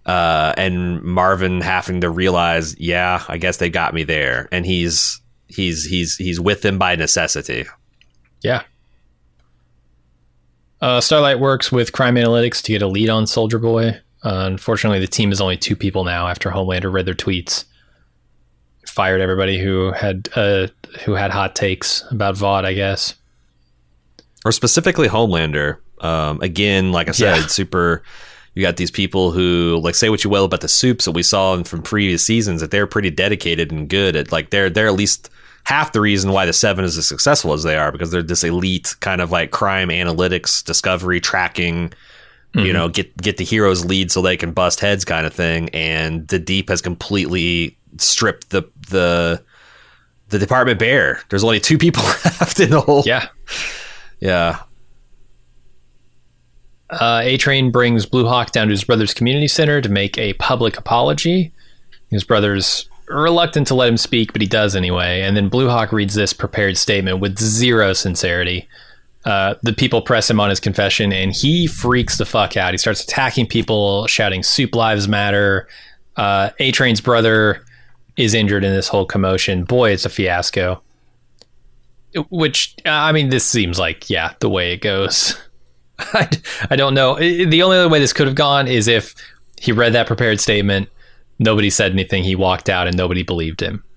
[0.06, 5.20] uh, and Marvin having to realize, yeah, I guess they got me there, and he's
[5.48, 7.66] he's he's he's with them by necessity.
[8.42, 8.64] Yeah.
[10.82, 14.00] Uh, Starlight works with Crime Analytics to get a lead on Soldier Boy.
[14.24, 17.66] Uh, unfortunately, the team is only two people now after Homelander read their tweets.
[18.88, 20.68] fired everybody who had uh,
[21.04, 23.16] who had hot takes about Vought, I guess.
[24.46, 25.78] Or specifically Homelander.
[26.00, 27.48] Um, again, like I said, Yeah.
[27.48, 28.04] super.
[28.54, 31.24] You got these people who like say what you will about the soups that we
[31.24, 34.94] saw from previous seasons that they're pretty dedicated and good at like they're they're at
[34.94, 35.30] least
[35.66, 38.46] half the reason why the seven is as successful as they are because they're this
[38.46, 41.92] elite kind of like crime analytics, discovery, tracking.
[42.54, 45.68] You know, get get the heroes lead so they can bust heads kind of thing.
[45.74, 49.44] And the deep has completely stripped the the
[50.30, 51.22] the department bare.
[51.28, 52.02] There's only two people
[52.40, 53.04] left in the whole.
[53.06, 53.28] Yeah.
[54.20, 54.62] Yeah.
[56.90, 60.34] Uh, A Train brings Blue Hawk down to his brother's community center to make a
[60.34, 61.52] public apology.
[62.12, 65.22] His brother's reluctant to let him speak, but he does anyway.
[65.22, 68.68] And then Blue Hawk reads this prepared statement with zero sincerity.
[69.26, 72.74] Uh, the people press him on his confession, and he freaks the fuck out.
[72.74, 75.68] He starts attacking people, shouting "Soup Lives Matter."
[76.16, 77.66] Uh, a Train's brother
[78.18, 79.64] is injured in this whole commotion.
[79.64, 80.82] Boy, it's a fiasco.
[82.30, 85.38] Which I mean, this seems like yeah, the way it goes.
[86.00, 86.30] I,
[86.70, 87.16] I don't know.
[87.18, 89.16] The only other way this could have gone is if
[89.60, 90.90] he read that prepared statement,
[91.40, 93.84] nobody said anything, he walked out, and nobody believed him.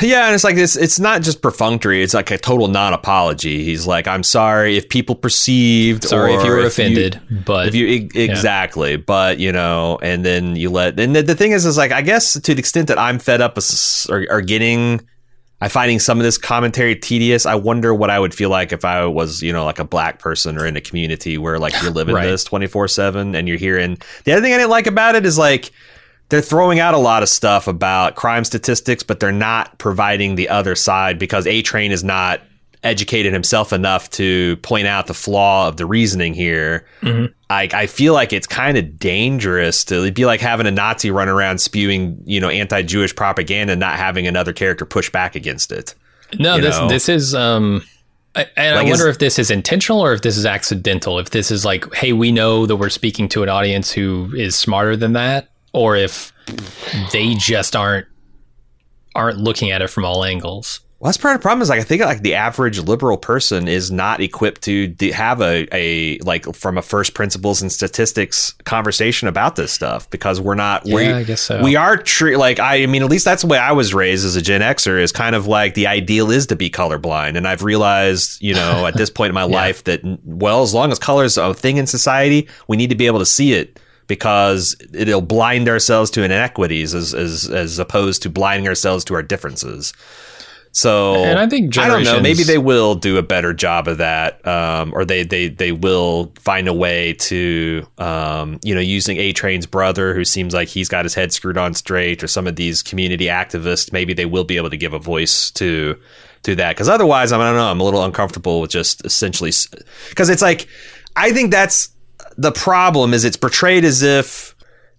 [0.00, 0.76] Yeah, and it's like this.
[0.76, 2.02] It's not just perfunctory.
[2.02, 3.64] It's like a total non-apology.
[3.64, 6.04] He's like, "I'm sorry if people perceived.
[6.04, 10.56] Sorry if you were offended, but if you e- exactly, but you know, and then
[10.56, 10.98] you let.
[10.98, 13.40] And the, the thing is, is like, I guess to the extent that I'm fed
[13.40, 15.00] up with- or, or getting,
[15.60, 17.46] I finding some of this commentary tedious.
[17.46, 20.18] I wonder what I would feel like if I was, you know, like a black
[20.18, 22.26] person or in a community where like you're living Right.
[22.26, 23.98] this 24 seven and you're hearing.
[24.24, 25.70] The other thing I didn't like about it is like
[26.28, 30.48] they're throwing out a lot of stuff about crime statistics, but they're not providing the
[30.48, 32.40] other side because A Train is not
[32.84, 36.86] educated himself enough to point out the flaw of the reasoning here.
[37.50, 41.10] I, I feel like it's kind of dangerous to it'd be like having a Nazi
[41.10, 45.72] run around spewing, you know, anti-Jewish propaganda, and not having another character push back against
[45.72, 45.94] it.
[46.38, 46.88] no, this know.
[46.88, 47.82] this is um
[48.36, 51.18] I, and Like, I wonder if this is intentional or if this is accidental.
[51.18, 54.56] If this is like, hey, we know that we're speaking to an audience who is
[54.56, 56.32] smarter than that, or if
[57.12, 58.06] they just aren't
[59.14, 60.80] aren't looking at it from all angles.
[61.04, 63.68] Well, that's part of the problem is like I think like the average liberal person
[63.68, 68.52] is not equipped to de- have a, a like from a first principles and statistics
[68.64, 71.62] conversation about this stuff because we're not we Yeah, I guess so.
[71.62, 74.34] we are tre- like I mean at least that's the way I was raised as
[74.34, 77.62] a Gen Xer is kind of like the ideal is to be colorblind and I've
[77.62, 81.24] realized you know at this point in my life that well as long as color
[81.24, 85.20] is a thing in society we need to be able to see it because it'll
[85.20, 89.92] blind ourselves to inequities as as as opposed to blinding ourselves to our differences.
[90.76, 92.20] So And I think I don't know.
[92.20, 96.32] Maybe they will do a better job of that, um, or they they they will
[96.40, 100.88] find a way to um, you know using A Train's brother, who seems like he's
[100.88, 103.92] got his head screwed on straight, or some of these community activists.
[103.92, 105.96] Maybe they will be able to give a voice to
[106.42, 107.70] to that because otherwise, I, mean, I don't know.
[107.70, 109.52] I'm a little uncomfortable with just essentially
[110.08, 110.66] because it's like
[111.14, 111.90] I think that's
[112.36, 114.56] the problem is it's portrayed as if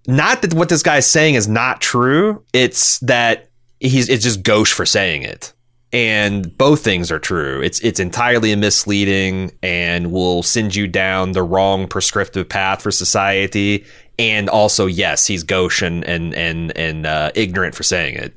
[0.07, 2.45] not that what this guy's saying is not true.
[2.53, 3.49] It's that
[3.82, 5.51] he's it's just gauche for saying it.
[5.96, 7.62] And both things are true.
[7.62, 13.86] It's it's entirely misleading and will send you down the wrong prescriptive path for society.
[14.20, 18.34] And also, yes, he's gauche and and and, and uh, ignorant for saying it.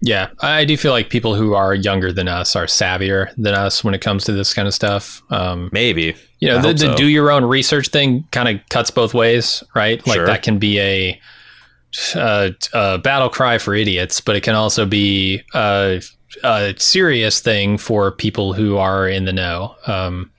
[0.00, 3.84] Yeah, I do feel like people who are younger than us are savvier than us
[3.84, 5.20] when it comes to this kind of stuff.
[5.30, 6.96] Um, Maybe you know, the, the so.
[6.96, 10.04] do your own research thing kind of cuts both ways, right?
[10.06, 10.26] Like Sure.
[10.26, 11.20] that can be a,
[12.14, 16.00] a, a battle cry for idiots, but it can also be a,
[16.44, 19.74] a serious thing for people who are in the know.
[19.86, 20.30] Um,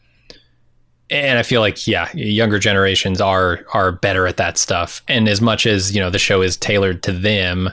[1.12, 5.02] and I feel like, yeah, younger generations are are better at that stuff.
[5.08, 7.70] And as much as you know, the show is tailored to them,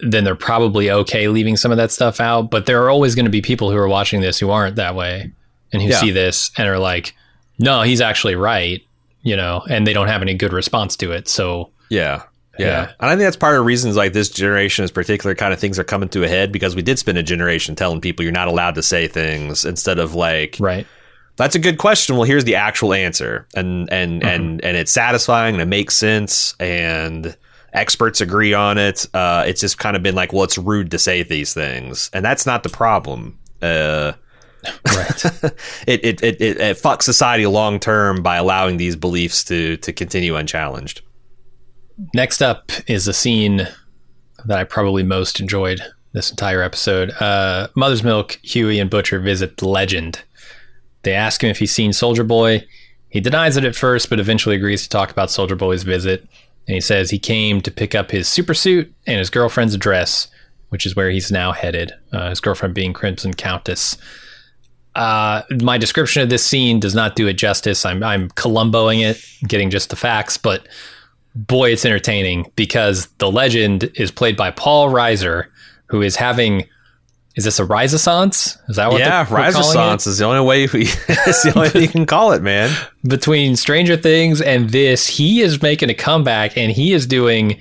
[0.00, 2.50] then they're probably okay leaving some of that stuff out.
[2.50, 4.94] But there are always going to be people who are watching this who aren't that
[4.94, 5.30] way
[5.72, 6.00] and who Yeah.
[6.00, 7.14] see this and are like,
[7.58, 8.80] no, he's actually right,
[9.22, 11.28] you know, and they don't have any good response to it.
[11.28, 12.22] So, Yeah.
[12.58, 12.66] Yeah.
[12.66, 12.82] Yeah.
[13.00, 15.60] And I think that's part of the reasons like this generation is particular kind of
[15.60, 18.32] things are coming to a head because we did spend a generation telling people you're
[18.32, 20.86] not allowed to say things instead of like right.
[21.36, 22.16] that's a good question.
[22.16, 23.46] Well, here's the actual answer.
[23.54, 24.28] And and Mm-hmm.
[24.28, 27.36] and and it's satisfying and it makes sense and
[27.72, 29.06] experts agree on it.
[29.14, 32.10] Uh, it's just kind of been like, well, it's rude to say these things.
[32.12, 33.38] And that's not the problem.
[33.62, 34.12] Uh,
[34.86, 35.24] Right.
[35.86, 39.92] it, it, it, it, it fucks society long term by allowing these beliefs to to
[39.92, 41.00] continue unchallenged.
[42.14, 43.68] Next up is a scene
[44.44, 45.80] that I probably most enjoyed
[46.12, 47.10] this entire episode.
[47.20, 50.22] Uh, Mother's Milk, Huey, and Butcher visit the legend.
[51.02, 52.66] They ask him if he's seen Soldier Boy.
[53.08, 56.20] He denies it at first, but eventually agrees to talk about Soldier Boy's visit.
[56.66, 60.28] And he says he came to pick up his supersuit and his girlfriend's address,
[60.68, 61.92] which is where he's now headed.
[62.12, 63.96] Uh, his girlfriend being Crimson Countess.
[64.94, 67.86] Uh, my description of this scene does not do it justice.
[67.86, 70.66] I'm I'm Columboing it, getting just the facts, but
[71.46, 75.46] boy, it's entertaining because the legend is played by Paul Reiser,
[75.86, 76.64] who is having.
[77.36, 78.58] Is this a Renaissance?
[78.68, 78.98] Is that what?
[78.98, 79.54] yeah, the, we're calling it?
[79.54, 80.82] Renaissance is the only way we.
[81.08, 82.68] it's the only thing you can call it, man.
[83.04, 87.60] between Stranger Things and this, he is making a comeback and he is doing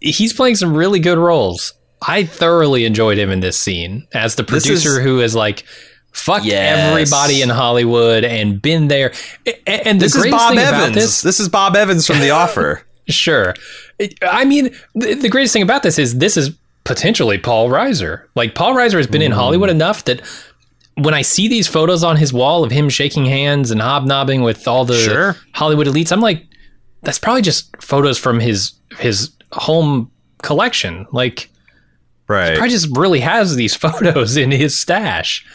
[0.00, 1.72] he's playing some really good roles.
[2.06, 5.64] I thoroughly enjoyed him in this scene as the producer is- who is like
[6.12, 6.78] fucked Yes.
[6.90, 9.12] everybody in Hollywood and been there.
[9.66, 10.94] And the This is Bob Evans.
[10.94, 12.82] this, This is Bob Evans from The Offer.
[13.08, 13.54] Sure.
[14.22, 16.50] I mean, the, the greatest thing about this is this is
[16.84, 18.24] potentially Paul Reiser.
[18.34, 19.72] Like Paul Reiser has been in Hollywood mm.
[19.72, 20.22] enough that
[20.96, 24.66] when I see these photos on his wall of him shaking hands and hobnobbing with
[24.68, 25.36] all the Sure.
[25.52, 26.46] Hollywood elites, I'm like,
[27.02, 30.10] that's probably just photos from his his home
[30.42, 31.06] collection.
[31.12, 31.50] Like,
[32.28, 32.56] right.
[32.56, 35.46] probably just really has these photos in his stash.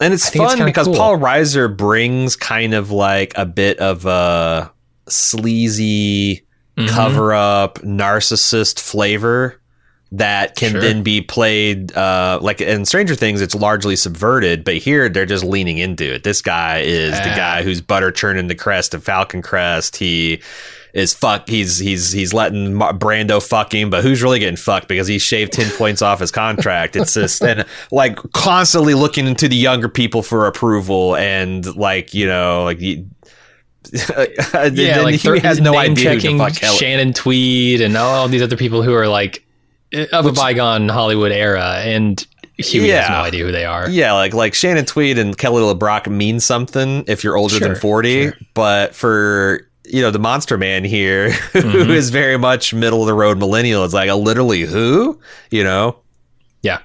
[0.00, 0.96] And it's think it's fun because cool.
[0.96, 4.70] Paul Reiser brings kind of like a bit of a
[5.08, 6.46] sleazy
[6.78, 6.94] Mm-hmm.
[6.94, 9.60] cover up narcissist flavor
[10.12, 10.80] that can Sure.
[10.80, 15.44] then be played uh, like in Stranger Things it's largely subverted but here they're just
[15.44, 16.22] leaning into it.
[16.24, 17.36] This guy is the Ah.
[17.36, 19.96] guy who's butter churning the crest of Falcon Crest.
[19.96, 20.40] He
[20.94, 25.06] is fuck he's he's he's letting Brando fuck him but who's really getting fucked because
[25.06, 29.54] he shaved 10 points off his contract it's just and like constantly looking into the
[29.56, 32.78] younger people for approval and like you know like
[33.92, 38.94] Yeah, like he has no idea checking Shannon Tweed and all these other people who
[38.94, 39.44] are like
[40.12, 42.24] of a bygone Hollywood era, and
[42.58, 43.88] Huey has no idea who they are.
[43.88, 48.22] Yeah, like like Shannon Tweed and Kelly LeBrock mean something if you're older than 40,
[48.24, 48.34] sure.
[48.54, 51.70] but for you know the monster man here Mm-hmm.
[51.70, 55.18] who is very much middle of the road millennial it's like a literally who
[55.50, 56.00] you know
[56.62, 56.80] Yeah.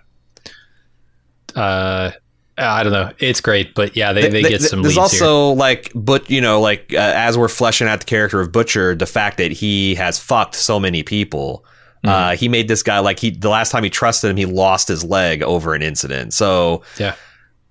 [1.54, 2.12] Uh,
[2.58, 3.12] I don't know.
[3.20, 5.24] It's great, but yeah, they, they Th- get some there's leads here.
[5.24, 8.93] also like but you know like uh, as we're fleshing out the character of butcher
[8.95, 11.66] the fact that he has fucked so many people
[12.06, 12.10] Mm-hmm.
[12.10, 14.89] uh, he made this guy like he the last time he trusted him he lost
[14.89, 17.16] his leg over an incident so Yeah.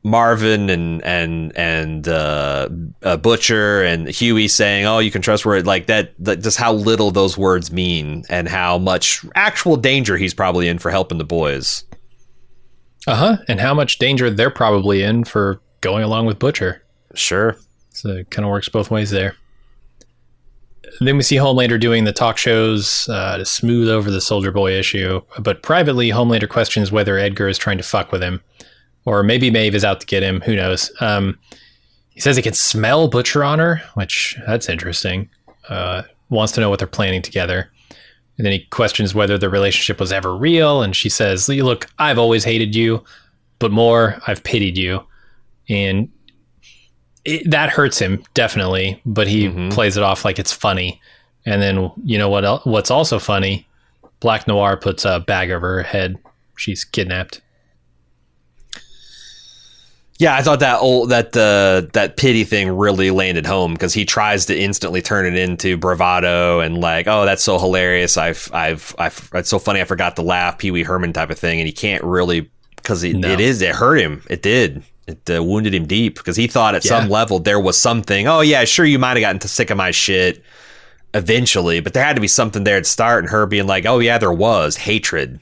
[0.04, 2.68] Marvin and and and uh,
[3.02, 6.72] uh, Butcher and Huey saying, "Oh, you can trust word like that." That just how
[6.72, 11.24] little those words mean, and how much actual danger he's probably in for helping the
[11.24, 11.84] boys.
[13.06, 13.36] Uh huh.
[13.48, 16.82] And how much danger they're probably in for going along with Butcher.
[17.14, 17.56] Sure.
[17.90, 19.34] So it kind of works both ways there.
[21.00, 24.72] Then we see Homelander doing the talk shows uh, to smooth over the Soldier Boy
[24.72, 25.20] issue.
[25.38, 28.42] But privately, Homelander questions whether Edgar is trying to fuck with him.
[29.04, 30.40] Or maybe Maeve is out to get him.
[30.42, 30.92] Who knows?
[31.00, 31.38] Um,
[32.10, 35.28] he says he can smell Butcher on her, which that's interesting.
[35.68, 37.70] Uh, wants to know what they're planning together.
[38.42, 40.82] And then he questions whether the relationship was ever real.
[40.82, 43.04] And she says, Look, I've always hated you,
[43.60, 45.06] but more, I've pitied you.
[45.68, 46.10] And
[47.24, 49.68] it, that hurts him definitely, but he mm-hmm.
[49.68, 51.00] plays it off like it's funny.
[51.46, 52.44] And then you know what?
[52.44, 53.64] El- what's also funny?
[54.18, 56.18] Black Noir puts a bag over her head.
[56.56, 57.42] She's kidnapped.
[60.22, 64.04] Yeah, I thought that old that uh, that pity thing really landed home because he
[64.04, 68.16] tries to instantly turn it into bravado and like, oh, that's so hilarious.
[68.16, 69.80] I've I've I've it's so funny.
[69.80, 73.02] I forgot to laugh, Pee Wee Herman type of thing, and he can't really because
[73.02, 73.32] it, No.
[73.32, 74.22] it is it hurt him.
[74.30, 74.84] It did.
[75.08, 78.28] It uh, wounded him deep because he thought at some level there was something.
[78.28, 80.40] Oh yeah, sure, you might have gotten sick of my shit
[81.14, 83.24] eventually, but there had to be something there to start.
[83.24, 85.40] And her being like, oh yeah, there was hatred.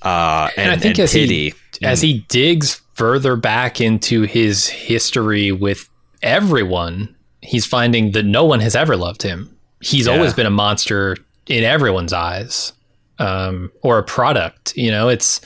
[0.00, 1.54] Uh, and, And, I think and as pity.
[1.78, 5.88] he as he digs further back into his history with
[6.22, 9.54] everyone, he's finding that no one has ever loved him.
[9.80, 10.14] He's Yeah.
[10.14, 11.16] always been a monster
[11.46, 12.72] in everyone's eyes,
[13.18, 14.72] um, or a product.
[14.76, 15.40] You know, it's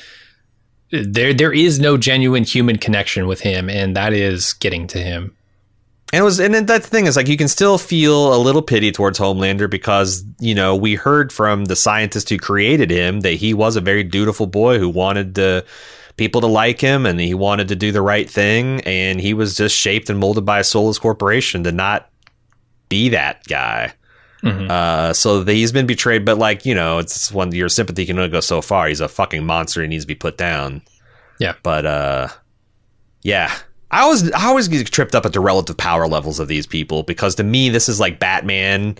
[0.92, 1.34] there.
[1.34, 5.32] There is no genuine human connection with him, and that is getting to him.
[6.12, 8.90] And it was, and that thing is like you can still feel a little pity
[8.90, 13.54] towards Homelander because you know we heard from the scientist who created him that he
[13.54, 15.64] was a very dutiful boy who wanted to,
[16.16, 19.56] people to like him and he wanted to do the right thing, and he was
[19.56, 22.10] just shaped and molded by a soulless corporation to not
[22.88, 23.92] be that guy.
[24.70, 28.18] Uh, so that he's been betrayed, but like you know, it's when your sympathy can
[28.18, 28.88] only go so far.
[28.88, 29.82] He's a fucking monster.
[29.82, 30.82] He needs to be put down.
[31.38, 31.54] Yeah.
[31.62, 32.28] But uh,
[33.22, 33.52] yeah.
[33.90, 37.02] I always I always get tripped up at the relative power levels of these people
[37.02, 38.96] because to me this is like Batman.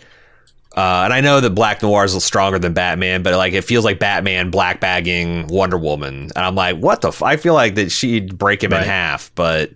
[0.76, 3.84] Uh, and I know that Black Noir is stronger than Batman, but like it feels
[3.84, 7.08] like Batman black bagging Wonder Woman, and I'm like, what the?
[7.08, 7.22] F-?
[7.24, 9.72] I feel like that she'd break him in half, but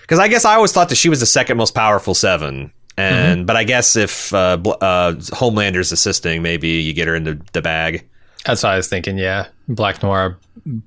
[0.00, 3.46] because I guess I always thought that she was the second most powerful Seven, And
[3.46, 8.08] but I guess if uh, uh, Homelander's assisting, maybe you get her into the bag.
[8.46, 9.18] That's what I was thinking.
[9.18, 10.38] Yeah, Black Noir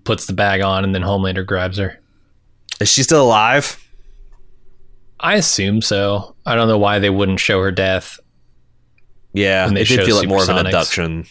[0.06, 2.00] puts the bag on, and then Homelander grabs her.
[2.80, 3.78] Is she still alive?
[5.20, 6.36] I assume so.
[6.48, 8.20] I don't know why they wouldn't show her death.
[9.34, 11.26] Yeah, they it did feel like more of an abduction.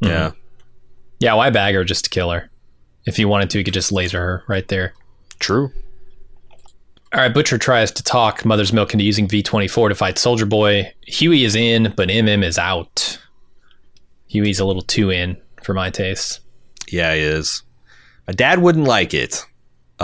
[0.00, 0.32] Yeah,
[1.20, 2.50] Yeah, why bag her just to kill her?
[3.06, 4.94] If you wanted to, you could just laser her right there.
[5.38, 5.70] true.
[7.12, 10.92] All right, Butcher tries to talk Mother's Milk into using V24 to fight Soldier Boy.
[11.06, 13.20] Huey is in, but MM is out.
[14.26, 16.40] Huey's a little too in for my taste.
[16.88, 17.62] Yeah, he is.
[18.26, 19.46] My dad wouldn't like it.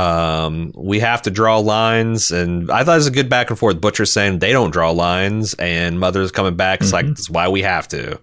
[0.01, 3.59] Um, we have to draw lines, and I thought it was a good back and
[3.59, 3.81] forth.
[3.81, 6.81] Butcher saying they don't draw lines, and Mother's coming back.
[6.81, 8.19] It's like that's why we have to,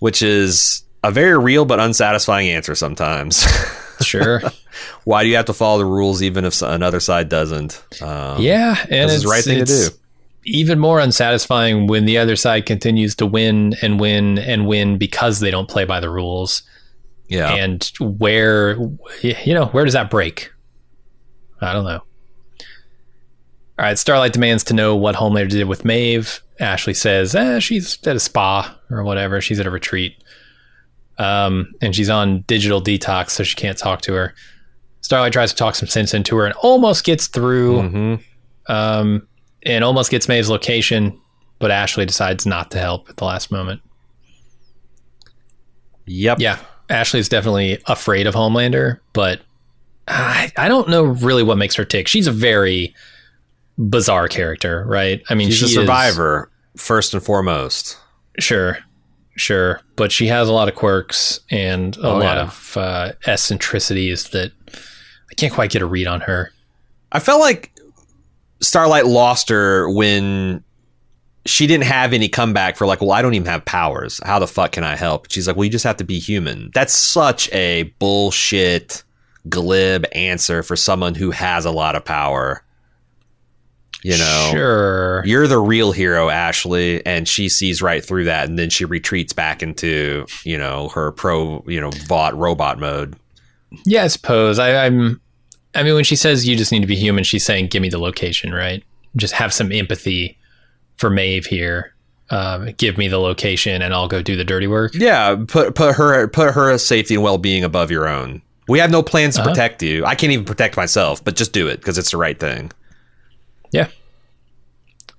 [0.00, 3.46] which is a very real but unsatisfying answer sometimes.
[4.00, 4.40] Sure.
[5.04, 7.84] why do you have to follow the rules even if another side doesn't?
[8.00, 9.88] Um, yeah, and it's is the right thing to do.
[10.46, 15.40] Even more unsatisfying when the other side continues to win and win and win because
[15.40, 16.62] they don't play by the rules.
[17.30, 17.54] Yeah.
[17.54, 18.76] And where,
[19.22, 20.50] you know, where does that break?
[21.60, 22.00] I don't know.
[23.78, 26.42] All right, Starlight demands to know what Homelander did with Maeve.
[26.58, 29.40] Ashley says, eh, she's at a spa or whatever.
[29.40, 30.22] She's at a retreat.
[31.18, 34.34] Um, and she's on digital detox, so she can't talk to her.
[35.02, 38.24] Starlight tries to talk some sense into her and almost gets through, Mhm.
[38.68, 39.26] um,
[39.64, 41.18] and almost gets Maeve's location,
[41.58, 43.80] but Ashley decides not to help at the last moment.
[46.06, 46.40] Yep.
[46.40, 46.58] Yeah,
[46.90, 49.40] Ashley's definitely afraid of Homelander, but
[50.08, 52.08] I, I don't know really what makes her tick.
[52.08, 52.94] She's a very
[53.78, 55.22] bizarre character, right?
[55.30, 57.96] I mean, She's she a is- survivor first and foremost.
[58.38, 58.78] sure,
[59.36, 62.42] sure, but she has a lot of quirks and a Oh, lot yeah.
[62.42, 66.52] of uh, eccentricities that I can't quite get a read on her.
[67.12, 67.72] I felt like
[68.60, 70.62] Starlight lost her when
[71.46, 74.20] she didn't have any comeback for like, well, I don't even have powers.
[74.24, 75.30] How the fuck can I help?
[75.30, 76.70] She's like, well, you just have to be human.
[76.74, 79.02] That's such a bullshit,
[79.48, 82.62] glib answer for someone who has a lot of power.
[84.02, 88.58] You know, sure, you're the real hero, Ashley, and she sees right through that, and
[88.58, 93.14] then she retreats back into you know her pro, you know, bot robot mode.
[93.84, 95.20] yeah, I suppose I, I'm.
[95.74, 97.90] I mean, when she says you just need to be human, she's saying, "Give me
[97.90, 98.82] the location," right?
[99.16, 100.38] Just have some empathy
[101.00, 101.94] for Maeve here.
[102.30, 104.92] Um, give me the location, and I'll go do the dirty work.
[104.94, 108.40] Yeah, put put her put her safety and well being above your own.
[108.68, 109.50] We have no plans to Uh-huh.
[109.50, 110.04] protect you.
[110.04, 112.70] I can't even protect myself, but just do it because it's the right thing.
[113.72, 113.88] Yeah.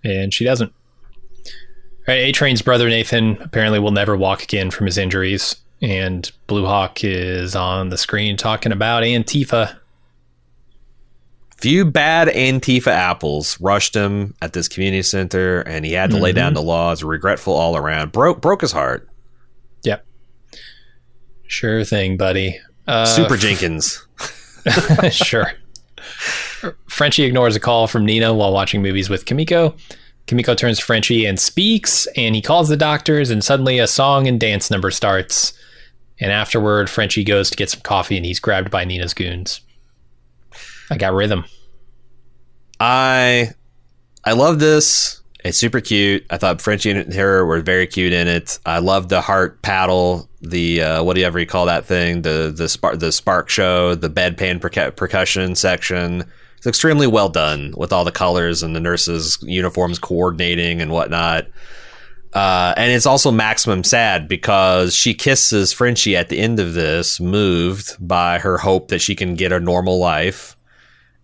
[0.06, 0.72] And she doesn't.
[1.48, 1.52] All
[2.08, 5.58] right, A Train's brother Nathan apparently will never walk again from his injuries.
[5.82, 9.78] And Blue Hawk is on the screen talking about Antifa.
[11.62, 16.32] Few bad Antifa apples rushed him at this community center, and he had to lay
[16.32, 16.36] Mm-hmm.
[16.38, 17.04] down the laws.
[17.04, 18.12] Regretful all around.
[18.12, 19.08] Broke broke his heart.
[19.84, 20.06] Yep.
[21.48, 22.60] Sure thing, buddy.
[22.88, 24.06] Uh, Super Jenkins.
[25.12, 25.52] sure.
[26.88, 29.76] Frenchie ignores a call from Nina while watching movies with Kimiko.
[30.28, 34.28] Kimiko turns to Frenchie and speaks, and he calls the doctors, and suddenly a song
[34.28, 35.54] and dance number starts.
[36.20, 39.62] And afterward, Frenchie goes to get some coffee, and he's grabbed by Nina's goons.
[40.92, 41.46] I got rhythm.
[42.80, 43.52] I
[44.26, 45.22] I love this.
[45.44, 46.26] It's super cute.
[46.30, 48.60] I thought Frenchie and her were very cute in it.
[48.66, 52.24] I love the heart paddle, the uh, what do you call that thing?
[52.24, 56.26] The the spark the spark show, the bedpan percu- percussion section.
[56.58, 61.48] It's extremely well done with all the colors and the nurses' uniforms coordinating and whatnot.
[62.34, 67.20] Uh, and it's also maximum sad because she kisses Frenchie at the end of this,
[67.20, 70.56] moved by her hope that she can get a normal life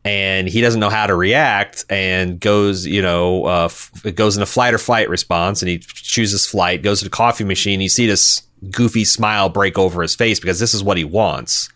[0.08, 4.44] and he doesn't know how to react and goes, you know, uh, f- goes in
[4.44, 7.82] a flight or flight response and he chooses flight, goes to the coffee machine.
[7.82, 11.70] You see this goofy smile break over his face because this is what he wants.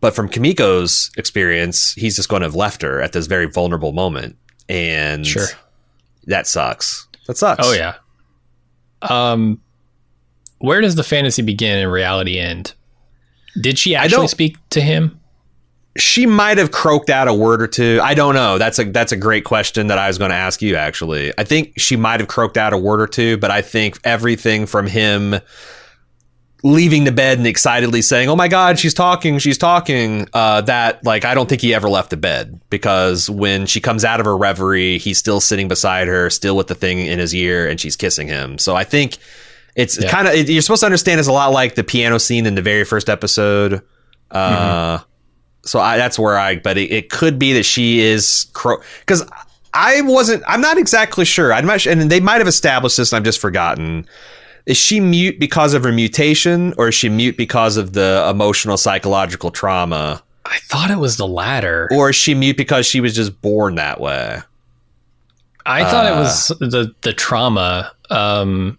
[0.00, 3.92] But from Kimiko's experience, he's just going to have left her at this very vulnerable
[3.92, 4.36] moment.
[4.68, 5.46] And Sure.
[6.26, 7.08] that sucks.
[7.26, 7.66] That sucks.
[7.66, 7.94] Oh yeah.
[9.02, 9.60] Um,
[10.58, 12.74] where does the fantasy begin and reality end?
[13.60, 15.18] Did she actually speak to him?
[15.96, 18.00] She might have croaked out a word or two.
[18.02, 18.58] I don't know.
[18.58, 20.76] That's a that's a great question that I was going to ask you.
[20.76, 23.98] Actually, I think she might have croaked out a word or two, but I think
[24.04, 25.36] everything from him
[26.62, 31.04] leaving the bed and excitedly saying, "Oh my God, she's talking, she's talking," uh, that
[31.04, 34.26] like I don't think he ever left the bed because when she comes out of
[34.26, 37.78] her reverie, he's still sitting beside her, still with the thing in his ear, and
[37.80, 38.58] she's kissing him.
[38.58, 39.18] So I think
[39.76, 40.10] it's Yeah.
[40.10, 42.62] kind of you're supposed to understand it's a lot like the piano scene in the
[42.62, 43.82] very first episode.
[44.30, 44.98] Uh,
[45.66, 48.46] so I, that's where I, but it, it could be that she is
[49.00, 49.28] because
[49.74, 50.42] I wasn't.
[50.46, 51.52] I'm not exactly sure.
[51.52, 51.82] I'm not.
[51.82, 54.06] Sure, and they might have established this, and I've just forgotten.
[54.64, 58.76] Is she mute because of her mutation, or is she mute because of the emotional
[58.76, 61.88] psychological trauma, I thought it was the latter.
[61.92, 64.40] or is she mute because she was just born that way?
[65.64, 66.18] I thought it Uh.
[66.20, 68.78] was the the trauma, um,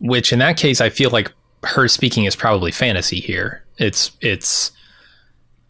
[0.00, 1.32] which in that case, I feel like
[1.64, 3.62] her speaking is probably fantasy here.
[3.78, 4.72] It's it's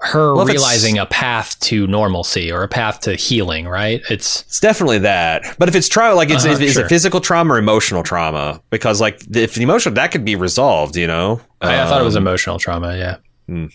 [0.03, 3.69] her Well, realizing a path to normalcy or a path to healing.
[3.69, 4.01] Right?
[4.11, 5.43] It's It's definitely that.
[5.59, 6.85] But if it's trauma, like it's, Uh-huh, is sure.
[6.87, 8.63] it physical trauma or emotional trauma?
[8.71, 10.97] Because like if the emotional, that could be resolved.
[10.97, 11.41] You know.
[11.61, 12.97] I, I thought it was Um, emotional trauma.
[12.97, 13.67] Yeah, hmm.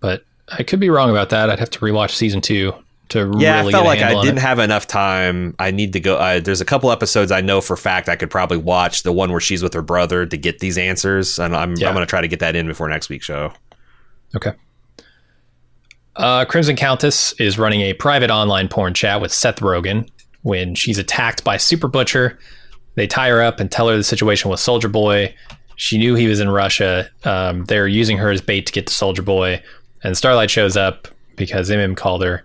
[0.00, 1.50] but I could be wrong about that.
[1.50, 2.72] I'd have to rewatch season two
[3.10, 4.40] to Yeah, really I felt like I didn't it.
[4.40, 5.54] have enough time.
[5.58, 6.16] I need to go.
[6.16, 9.02] Uh, there's a couple episodes I know for a fact I could probably watch.
[9.02, 11.88] The one where she's with her brother to get these answers, and I'm Yeah.
[11.88, 13.52] I'm going to try to get that in before next week's show.
[14.34, 14.52] Okay.
[16.16, 20.08] Uh, Crimson Countess is running a private online porn chat with Seth Rogen
[20.42, 22.38] when she's attacked by Super Butcher.
[22.94, 25.34] They tie her up and tell her the situation with Soldier Boy.
[25.76, 27.08] She knew he was in Russia.
[27.24, 29.62] Um, they're using her as bait to get to Soldier Boy.
[30.04, 32.44] And Starlight shows up because MM called her.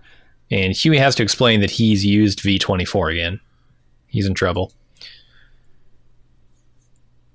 [0.50, 3.40] And Huey has to explain that he's used V24 again.
[4.08, 4.72] He's in trouble.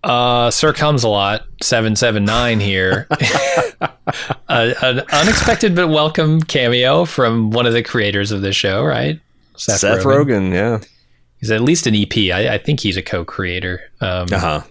[0.06, 3.08] Uh, Sir Comes a Lot, 779 here.
[4.48, 9.20] a, an unexpected but welcome cameo from one of the creators of the show, right?
[9.58, 10.54] Seth, Rogen.
[10.54, 10.80] yeah.
[11.40, 12.16] He's at least an EP.
[12.34, 13.82] I, I think he's a co-creator.
[14.00, 14.62] Um, Uh huh.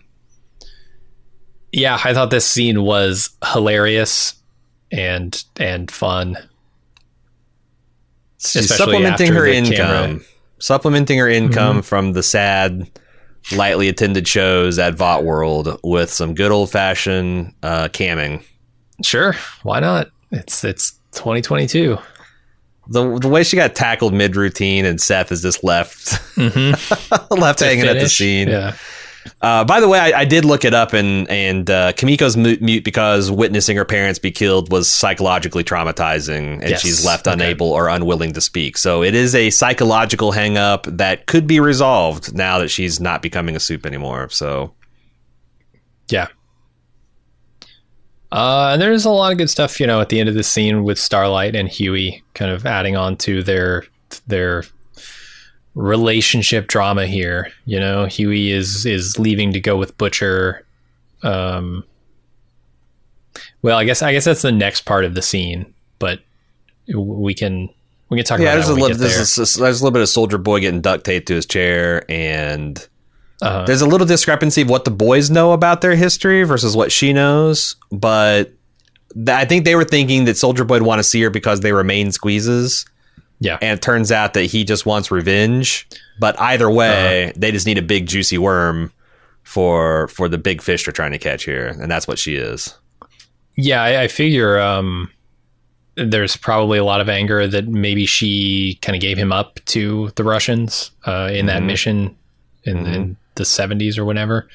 [1.73, 4.35] Yeah, I thought this scene was hilarious
[4.93, 6.37] and and fun.
[8.39, 10.21] She's Especially supplementing her income, camera.
[10.59, 11.81] supplementing her income Mm-hmm.
[11.83, 12.89] from the sad,
[13.53, 18.43] lightly attended shows at Vought World with some good old fashioned uh, camming.
[19.03, 20.09] Sure, why not?
[20.31, 21.99] It's it's 2022.
[22.87, 27.87] The, the way she got tackled mid routine and Seth is just left left hanging
[27.87, 28.49] at the scene.
[28.49, 28.77] Yeah.
[29.41, 32.61] Uh, by the way, I, I did look it up, and and uh, Kimiko's mute,
[32.61, 36.81] mute because witnessing her parents be killed was psychologically traumatizing, and Yes.
[36.83, 37.35] she's left Okay.
[37.35, 38.77] unable or unwilling to speak.
[38.77, 43.57] So it is a psychological hangup that could be resolved now that she's not becoming
[43.57, 44.29] a soup anymore.
[44.31, 44.75] So
[46.11, 46.29] Yeah.
[48.33, 50.43] Uh, and there's a lot of good stuff, you know, at the end of the
[50.43, 53.85] scene with Starlight and Huey, kind of adding on to their
[54.27, 54.65] their
[55.75, 57.51] relationship drama here.
[57.67, 60.65] You know, Huey is is leaving to go with Butcher.
[61.23, 61.85] Um,
[63.63, 66.21] well, I guess I guess that's the next part of the scene, but
[66.95, 67.69] we can
[68.11, 70.03] we can talk yeah, about there's that a little there's, a, there's a little bit
[70.03, 72.79] of Soldier Boy getting duct taped to his chair, and
[73.41, 73.65] Uh-huh.
[73.67, 77.13] there's a little discrepancy of what the boys know about their history versus what she
[77.13, 77.77] knows.
[77.91, 78.53] But
[79.15, 81.61] th- I think they were thinking that Soldier Boy would want to see her because
[81.61, 82.85] they remain squeezes.
[83.45, 85.87] Yeah, and it turns out that he just wants revenge.
[86.19, 88.93] But either way, they just need a big juicy worm
[89.43, 92.77] for for the big fish they're trying to catch here, and that's what she is.
[93.57, 95.11] Yeah, I, I figure um,
[95.97, 100.11] there's probably a lot of anger that maybe she kind of gave him up to
[100.17, 101.67] the Russians uh, in that Mhm.
[101.67, 102.17] mission
[102.65, 104.49] in, in the 70s or whenever.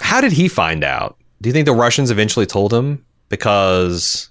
[0.00, 1.16] How did he find out?
[1.42, 3.04] Do you think the Russians eventually told him?
[3.28, 4.28] Because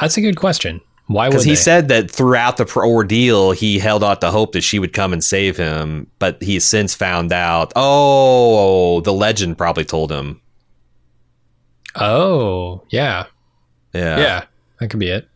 [0.00, 0.80] That's a good question.
[1.10, 4.78] Why because he said that throughout the ordeal, he held out the hope that she
[4.78, 7.72] would come and save him, but he's since found out.
[7.74, 10.40] Oh, the legend probably told him.
[11.96, 13.24] oh, yeah,
[13.92, 14.44] Yeah, yeah,
[14.78, 15.28] that could be it.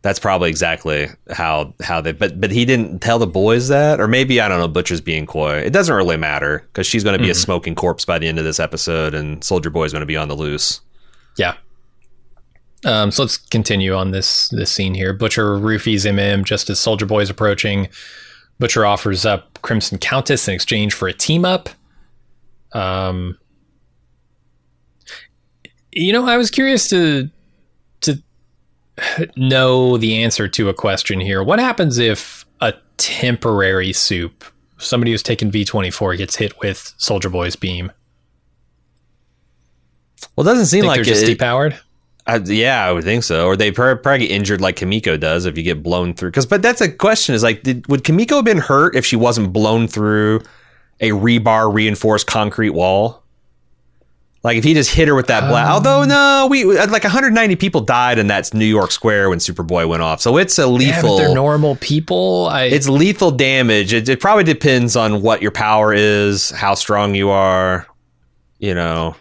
[0.00, 2.12] That's probably exactly how how they.
[2.12, 4.68] But but he didn't tell the boys that, or maybe I don't know.
[4.68, 5.58] Butcher's being coy.
[5.58, 7.42] It doesn't really matter because she's going to be a mm-hmm.
[7.42, 10.28] smoking corpse by the end of this episode, and Soldier Boy's going to be on
[10.28, 10.80] the loose.
[11.36, 11.56] Yeah.
[12.84, 15.12] Um, so let's continue on this this scene here.
[15.12, 17.88] Butcher roofies MM just as Soldier Boy is approaching.
[18.58, 21.68] Butcher offers up Crimson Countess in exchange for a team up.
[22.72, 23.38] Um,
[25.92, 27.30] you know, I was curious to
[28.02, 28.22] to
[29.36, 31.42] know the answer to a question here.
[31.42, 34.44] What happens if a temporary soup,
[34.78, 37.92] somebody who's taken V twenty four, gets hit with Soldier Boy's beam?
[40.36, 41.78] Well, it doesn't seem Think like they're just it, depowered.
[42.26, 43.46] I, yeah, I would think so.
[43.46, 46.30] Or they probably, get injured like Kimiko does if you get blown through.
[46.30, 49.16] Because, but that's a question: is like, did, would Kimiko have been hurt if she
[49.16, 50.42] wasn't blown through
[51.00, 53.22] a rebar reinforced concrete wall?
[54.44, 55.70] Like if he just hit her with that blast.
[55.70, 56.08] Although um.
[56.08, 60.02] no, we uh, like 190 people died in that New York Square when Superboy went
[60.02, 60.20] off.
[60.20, 61.18] So it's a lethal.
[61.18, 62.48] Yeah, they're normal people.
[62.50, 63.92] I, it's lethal damage.
[63.92, 67.86] It, it probably depends on what your power is, how strong you are.
[68.58, 69.16] You know,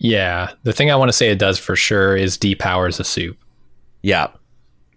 [0.00, 0.52] yeah.
[0.64, 3.38] The thing I want to say it does for sure is depowers a soup.
[4.02, 4.28] yeah.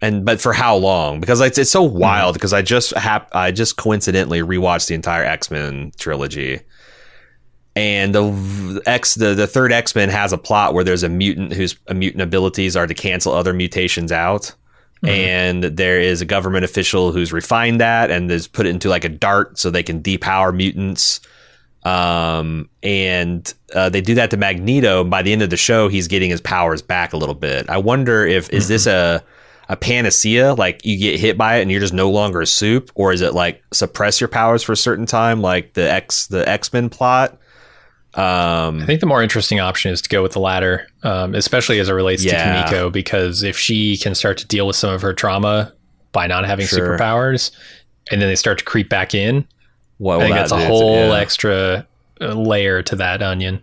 [0.00, 1.20] and but for how long?
[1.20, 1.98] Because it's it's so hmm.
[1.98, 2.34] wild.
[2.34, 6.60] Because I just hap- I just coincidentally rewatched the entire X Men trilogy,
[7.76, 11.52] and the X the the third X Men has a plot where there's a mutant
[11.52, 14.54] whose mutant abilities are to cancel other mutations out.
[15.02, 15.08] Hmm.
[15.08, 19.04] And there is a government official who's refined that and has put it into like
[19.04, 21.20] a dart so they can depower mutants.
[21.84, 25.02] Um, and uh, they do that to Magneto.
[25.02, 27.68] And by the end of the show, he's getting his powers back a little bit.
[27.68, 29.22] I wonder if is this a
[29.68, 30.54] a panacea?
[30.54, 33.20] Like you get hit by it and you're just no longer a soup, or is
[33.20, 36.88] it like suppress your powers for a certain time, like the X the X Men
[36.88, 37.38] plot?
[38.14, 41.80] Um, I think the more interesting option is to go with the latter, um, especially
[41.80, 42.62] as it relates Yeah.
[42.62, 45.72] to Kimiko, because if she can start to deal with some of her trauma
[46.12, 46.96] by not having Sure.
[46.96, 47.50] superpowers,
[48.12, 49.44] and then they start to creep back in,
[49.98, 51.18] what I think that's a whole Yeah.
[51.18, 51.86] extra
[52.20, 53.62] uh, layer to that onion.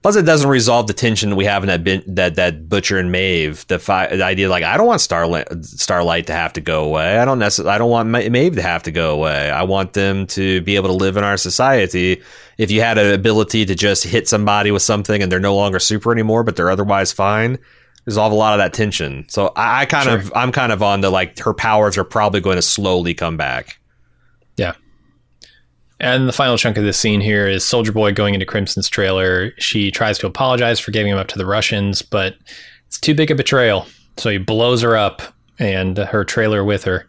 [0.00, 3.10] Plus, it doesn't resolve the tension we have in that bin, that that Butcher and
[3.10, 3.66] Maeve.
[3.66, 7.18] The, fi- the idea, like, I don't want Starlight Starlight to have to go away.
[7.18, 7.74] I don't necessarily.
[7.74, 9.50] I don't want Ma- Maeve to have to go away.
[9.50, 12.22] I want them to be able to live in our society.
[12.58, 15.80] If you had an ability to just hit somebody with something and they're no longer
[15.80, 17.58] super anymore, but they're otherwise fine,
[18.06, 19.26] resolve a lot of that tension.
[19.28, 22.40] So I, I kind of, I'm kind of on the like her powers are probably
[22.40, 23.78] going to slowly come back.
[26.00, 29.52] And the final chunk of this scene here is Soldier Boy going into Crimson's trailer.
[29.58, 32.36] She tries to apologize for giving him up to the Russians, but
[32.86, 33.86] it's too big a betrayal.
[34.16, 35.22] So he blows her up
[35.58, 37.06] and her trailer with her.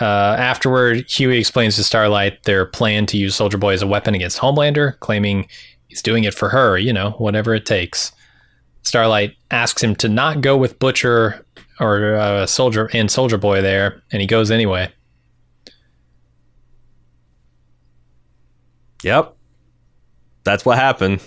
[0.00, 4.14] Uh, afterward, Huey explains to Starlight their plan to use Soldier Boy as a weapon
[4.14, 5.46] against Homelander, claiming
[5.88, 8.12] he's doing it for her, you know, whatever it takes.
[8.82, 11.44] Starlight asks him to not go with Butcher
[11.80, 14.90] or uh, Soldier and Soldier Boy there, and he goes anyway.
[19.02, 19.34] Yep,
[20.44, 21.20] that's what happened.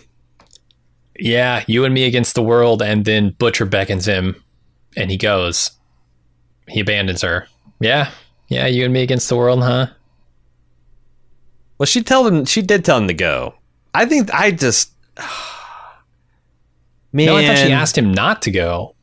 [1.20, 4.42] Yeah, you and me against the world, and then Butcher beckons him,
[4.98, 5.72] and he goes.
[6.68, 7.48] He abandons her.
[7.80, 8.12] Yeah,
[8.48, 9.88] yeah, you and me against the world, huh?
[11.78, 12.46] Well, she told him.
[12.46, 13.56] She did tell him to go.
[13.94, 14.92] I think I just.
[17.12, 18.96] Man, No, I thought she asked him not to go.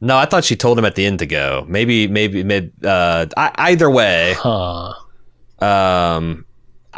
[0.00, 1.64] No, I thought she told him at the end to go.
[1.68, 2.70] Maybe, maybe, maybe.
[2.84, 4.94] Uh, I, either way, Huh.
[5.60, 6.44] um,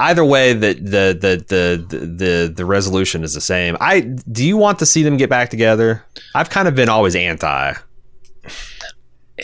[0.01, 3.77] either way, the the, the the the the resolution is the same.
[3.81, 6.05] I do you want to see them get back together?
[6.35, 7.75] I've kind of been always anti.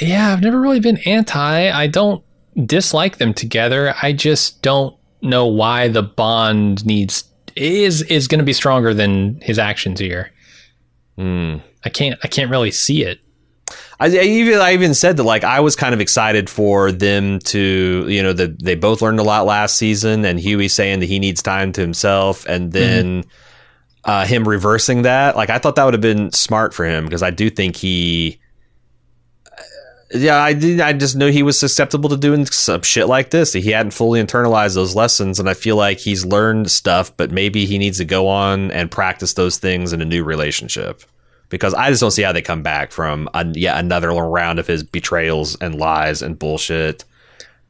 [0.00, 1.70] Yeah, I've never really been anti.
[1.70, 2.22] I don't
[2.64, 3.94] dislike them together.
[4.02, 9.40] I just don't know why the bond needs is is going to be stronger than
[9.40, 10.30] his actions here.
[11.16, 11.56] Hmm.
[11.84, 13.20] I can't I can't really see it.
[13.98, 17.38] I, I even I even said that like I was kind of excited for them
[17.40, 21.06] to you know that they both learned a lot last season and Huey saying that
[21.06, 23.24] he needs time to himself and then
[24.04, 25.36] uh, him reversing that.
[25.36, 28.38] Like I thought that would have been smart for him because I do think he
[30.14, 33.54] yeah I did I just know he was susceptible to doing some shit like this.
[33.54, 37.64] He hadn't fully internalized those lessons and I feel like he's learned stuff but maybe
[37.64, 41.02] he needs to go on and practice those things in a new relationship
[41.48, 44.66] because I just don't see how they come back from a, yet another round of
[44.66, 47.04] his betrayals and lies and bullshit.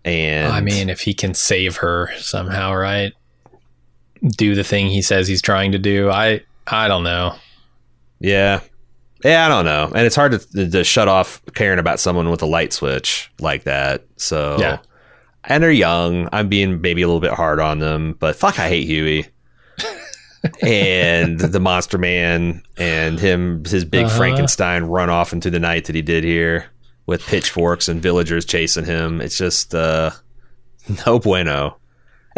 [0.05, 3.13] And I mean, if he can save her somehow, right?
[4.23, 6.11] Do the thing he says he's trying to do.
[6.11, 7.35] I I don't know.
[8.19, 8.61] yeah,
[9.25, 12.43] yeah, I don't know, and it's hard to, to shut off caring about someone with
[12.43, 14.05] a light switch like that.
[14.17, 14.79] So Yeah.
[15.45, 16.29] and they're young.
[16.33, 19.27] I'm being maybe a little bit hard on them, but fuck, I hate Huey.
[20.63, 24.17] And the monster man and him his big Uh-huh.
[24.17, 26.67] frankenstein run off into the night that he did here
[27.07, 29.21] with pitchforks and villagers chasing him.
[29.21, 30.11] It's just uh
[31.07, 31.79] no bueno.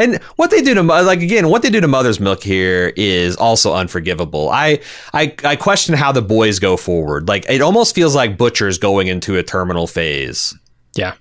[0.01, 3.35] And what they do to like again what they do to mother's milk here is
[3.37, 4.49] also unforgivable.
[4.51, 4.81] I
[5.13, 7.27] i i question how the boys go forward.
[7.29, 10.55] Like it almost feels like butcher's going into a terminal phase.
[10.95, 11.15] Yeah.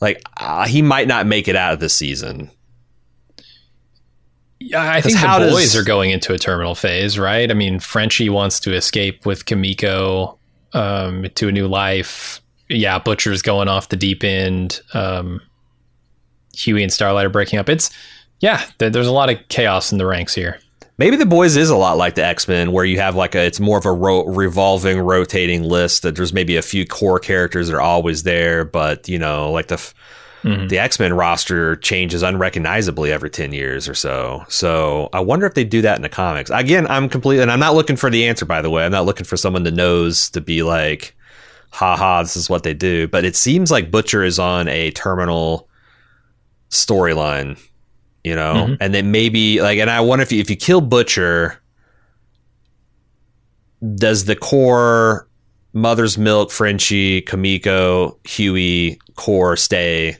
[0.00, 2.50] like uh, he might not make it out of this season
[4.60, 7.50] Yeah, I think the how does- boys are going into a terminal phase, right?
[7.50, 10.38] I mean, Frenchie wants to escape with Kimiko
[10.72, 12.40] um, to a new life.
[12.68, 14.80] Yeah, Butcher's going off the deep end.
[14.94, 15.40] Um,
[16.56, 17.68] Huey and Starlight are breaking up.
[17.68, 17.90] It's
[18.40, 20.58] yeah, there, there's a lot of chaos in the ranks here.
[20.98, 23.46] Maybe the boys is a lot like the X Men, where you have like a
[23.46, 26.02] it's more of a ro- revolving, rotating list.
[26.02, 29.68] That there's maybe a few core characters that are always there, but you know, like
[29.68, 29.94] the f
[30.42, 30.68] Mm-hmm.
[30.68, 34.44] the X Men roster changes unrecognizably every ten years or so.
[34.48, 36.50] So I wonder if they do that in the comics.
[36.50, 38.44] Again, I'm completely, and I'm not looking for the answer.
[38.44, 41.16] By the way, I'm not looking for someone that knows to be like,
[41.70, 44.90] "Ha ha, this is what they do." But it seems like Butcher is on a
[44.92, 45.68] terminal
[46.70, 47.58] storyline
[48.24, 48.74] you know mm-hmm.
[48.80, 51.58] and then maybe like and i wonder if you, if you kill butcher
[53.94, 55.28] does the core
[55.72, 60.16] Mother's Milk, Frenchie, Kimiko, Huey, Core stay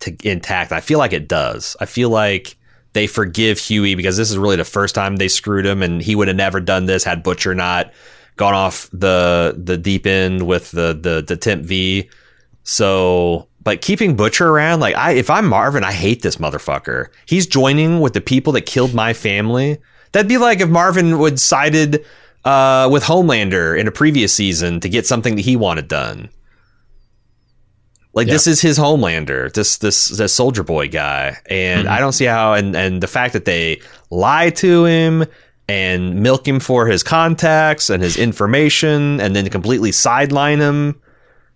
[0.00, 0.72] to, intact?
[0.72, 1.76] I feel like it does.
[1.80, 2.56] I feel like
[2.92, 6.14] they forgive Huey because this is really the first time they screwed him, and he
[6.14, 7.92] would have never done this had Butcher not
[8.36, 12.08] gone off the the deep end with the the the temp V.
[12.62, 17.08] So, but keeping Butcher around, like I, if I'm Marvin, I hate this motherfucker.
[17.26, 19.78] He's joining with the people that killed my family.
[20.12, 22.04] That'd be like if Marvin would sided
[22.44, 26.30] uh, with Homelander in a previous season to get something that he wanted done.
[28.16, 28.32] Like Yeah.
[28.32, 31.94] this is his Homelander, this this this Soldier Boy guy, and mm-hmm.
[31.94, 32.54] I don't see how.
[32.54, 35.26] And and the fact that they lie to him
[35.68, 40.98] and milk him for his contacts and his information, and then completely sideline him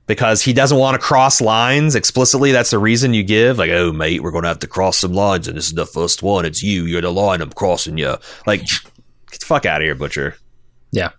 [0.06, 2.52] because he doesn't want to cross lines explicitly.
[2.52, 3.56] That's the reason you give.
[3.56, 6.22] Like, oh mate, we're gonna have to cross some lines, and this is the first
[6.22, 6.44] one.
[6.44, 6.84] It's you.
[6.84, 7.40] You're the line.
[7.40, 8.16] I'm crossing you.
[8.46, 10.36] Like, get the fuck out of here, Butcher.
[10.92, 11.12] Yeah.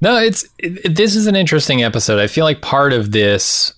[0.00, 2.20] No, it's it, this is an interesting episode.
[2.20, 3.74] I feel like part of this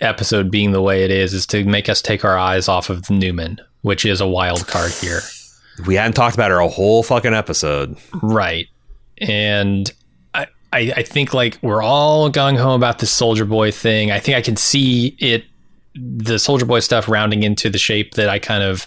[0.00, 3.02] episode being the way it is is to make us take our eyes off of
[3.02, 5.20] Neuman, which is a wild card here.
[5.86, 7.96] We hadn't talked about her a whole fucking episode.
[8.22, 8.66] Right.
[9.18, 9.90] And
[10.34, 14.10] I, I, I think like we're all gung ho about this Soldier Boy thing.
[14.10, 15.44] I think I can see it,
[15.94, 18.86] the Soldier Boy stuff rounding into the shape that I kind of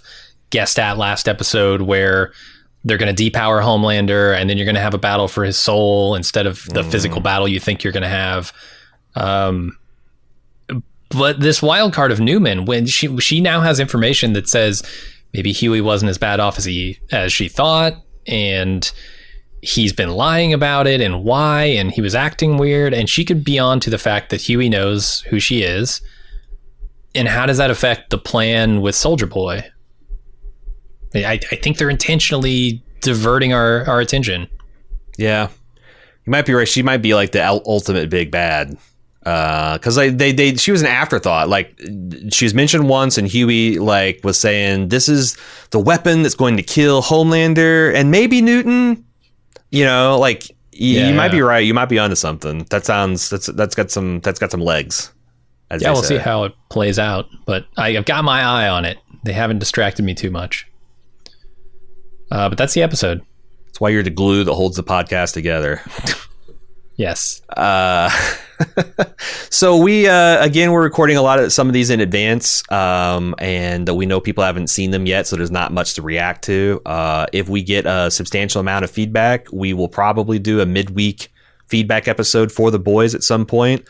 [0.49, 2.31] guessed at last episode, where
[2.83, 5.57] they're going to depower Homelander and then you're going to have a battle for his
[5.57, 8.53] soul instead of the physical battle you think you're going to have.
[9.15, 9.77] Um,
[11.13, 14.83] but this wild card of Neuman, when she she now has information that says
[15.33, 17.93] maybe Hughie wasn't as bad off as he as she thought,
[18.27, 18.91] and
[19.61, 23.43] he's been lying about it and why, and he was acting weird, and she could
[23.43, 26.01] be on to the fact that Hughie knows who she is.
[27.15, 29.63] And how does that affect the plan with Soldier Boy?
[31.15, 34.47] I, I think they're intentionally diverting our, our attention.
[35.17, 35.49] Yeah,
[36.25, 36.67] you might be right.
[36.67, 38.77] She might be like the ultimate big bad.
[39.23, 41.47] Because they, they, they, she was an afterthought.
[41.47, 41.79] Like
[42.29, 45.37] she was mentioned once, and Hughie like was saying, "This is
[45.71, 49.01] the weapon that's going to kill Homelander and maybe Neuman."
[49.71, 51.59] You know, like y- Yeah, you might be right.
[51.65, 52.65] You might be onto something.
[52.69, 55.11] That sounds that's that's got some that's got some legs.
[55.71, 57.25] as Yeah, we'll see how it plays out.
[57.45, 58.97] But I, I've got my eye on it.
[59.23, 60.67] They haven't distracted me too much.
[62.29, 63.21] Uh, but that's the episode.
[63.67, 65.81] That's why you're the glue that holds the podcast together.
[66.95, 67.41] Yes.
[67.49, 68.09] Uh,
[69.49, 73.33] so we uh, again we're recording a lot of some of these in advance, um,
[73.39, 76.81] and we know people haven't seen them yet, so there's not much to react to.
[76.85, 81.31] Uh, if we get a substantial amount of feedback, we will probably do a midweek
[81.65, 83.87] feedback episode for the boys at some point.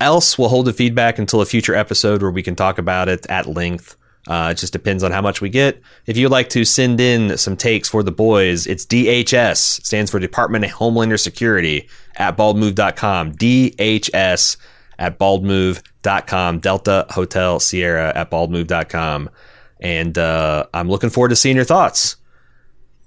[0.00, 3.26] Else, we'll hold the feedback until a future episode where we can talk about it
[3.26, 3.96] at length.
[4.26, 5.80] Uh, it just depends on how much we get.
[6.06, 10.18] If you'd like to send in some takes for the boys, it's DHS, stands for
[10.18, 13.32] Department of Homeland Security, at baldmove.com.
[13.34, 14.56] DHS
[14.98, 16.58] at baldmove.com.
[16.60, 19.30] Delta Hotel Sierra at baldmove.com.
[19.80, 22.16] And uh, I'm looking forward to seeing your thoughts.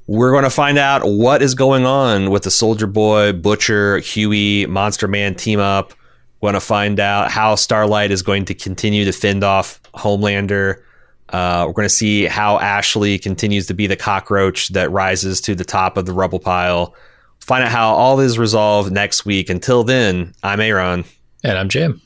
[0.06, 4.66] We're going to find out what is going on with the Soldier Boy, Butcher, Hughie,
[4.66, 5.94] Monster Man team up.
[6.40, 10.82] We're going to find out how Starlight is going to continue to fend off Homelander.
[11.30, 15.56] Uh, we're going to see how Ashley continues to be the cockroach that rises to
[15.56, 16.96] the top of the rubble pile.
[17.40, 19.50] Find out how all is resolved next week.
[19.50, 21.06] Until then, I'm Aaron.
[21.44, 22.02] And I'm Jim.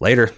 [0.00, 0.32] Later.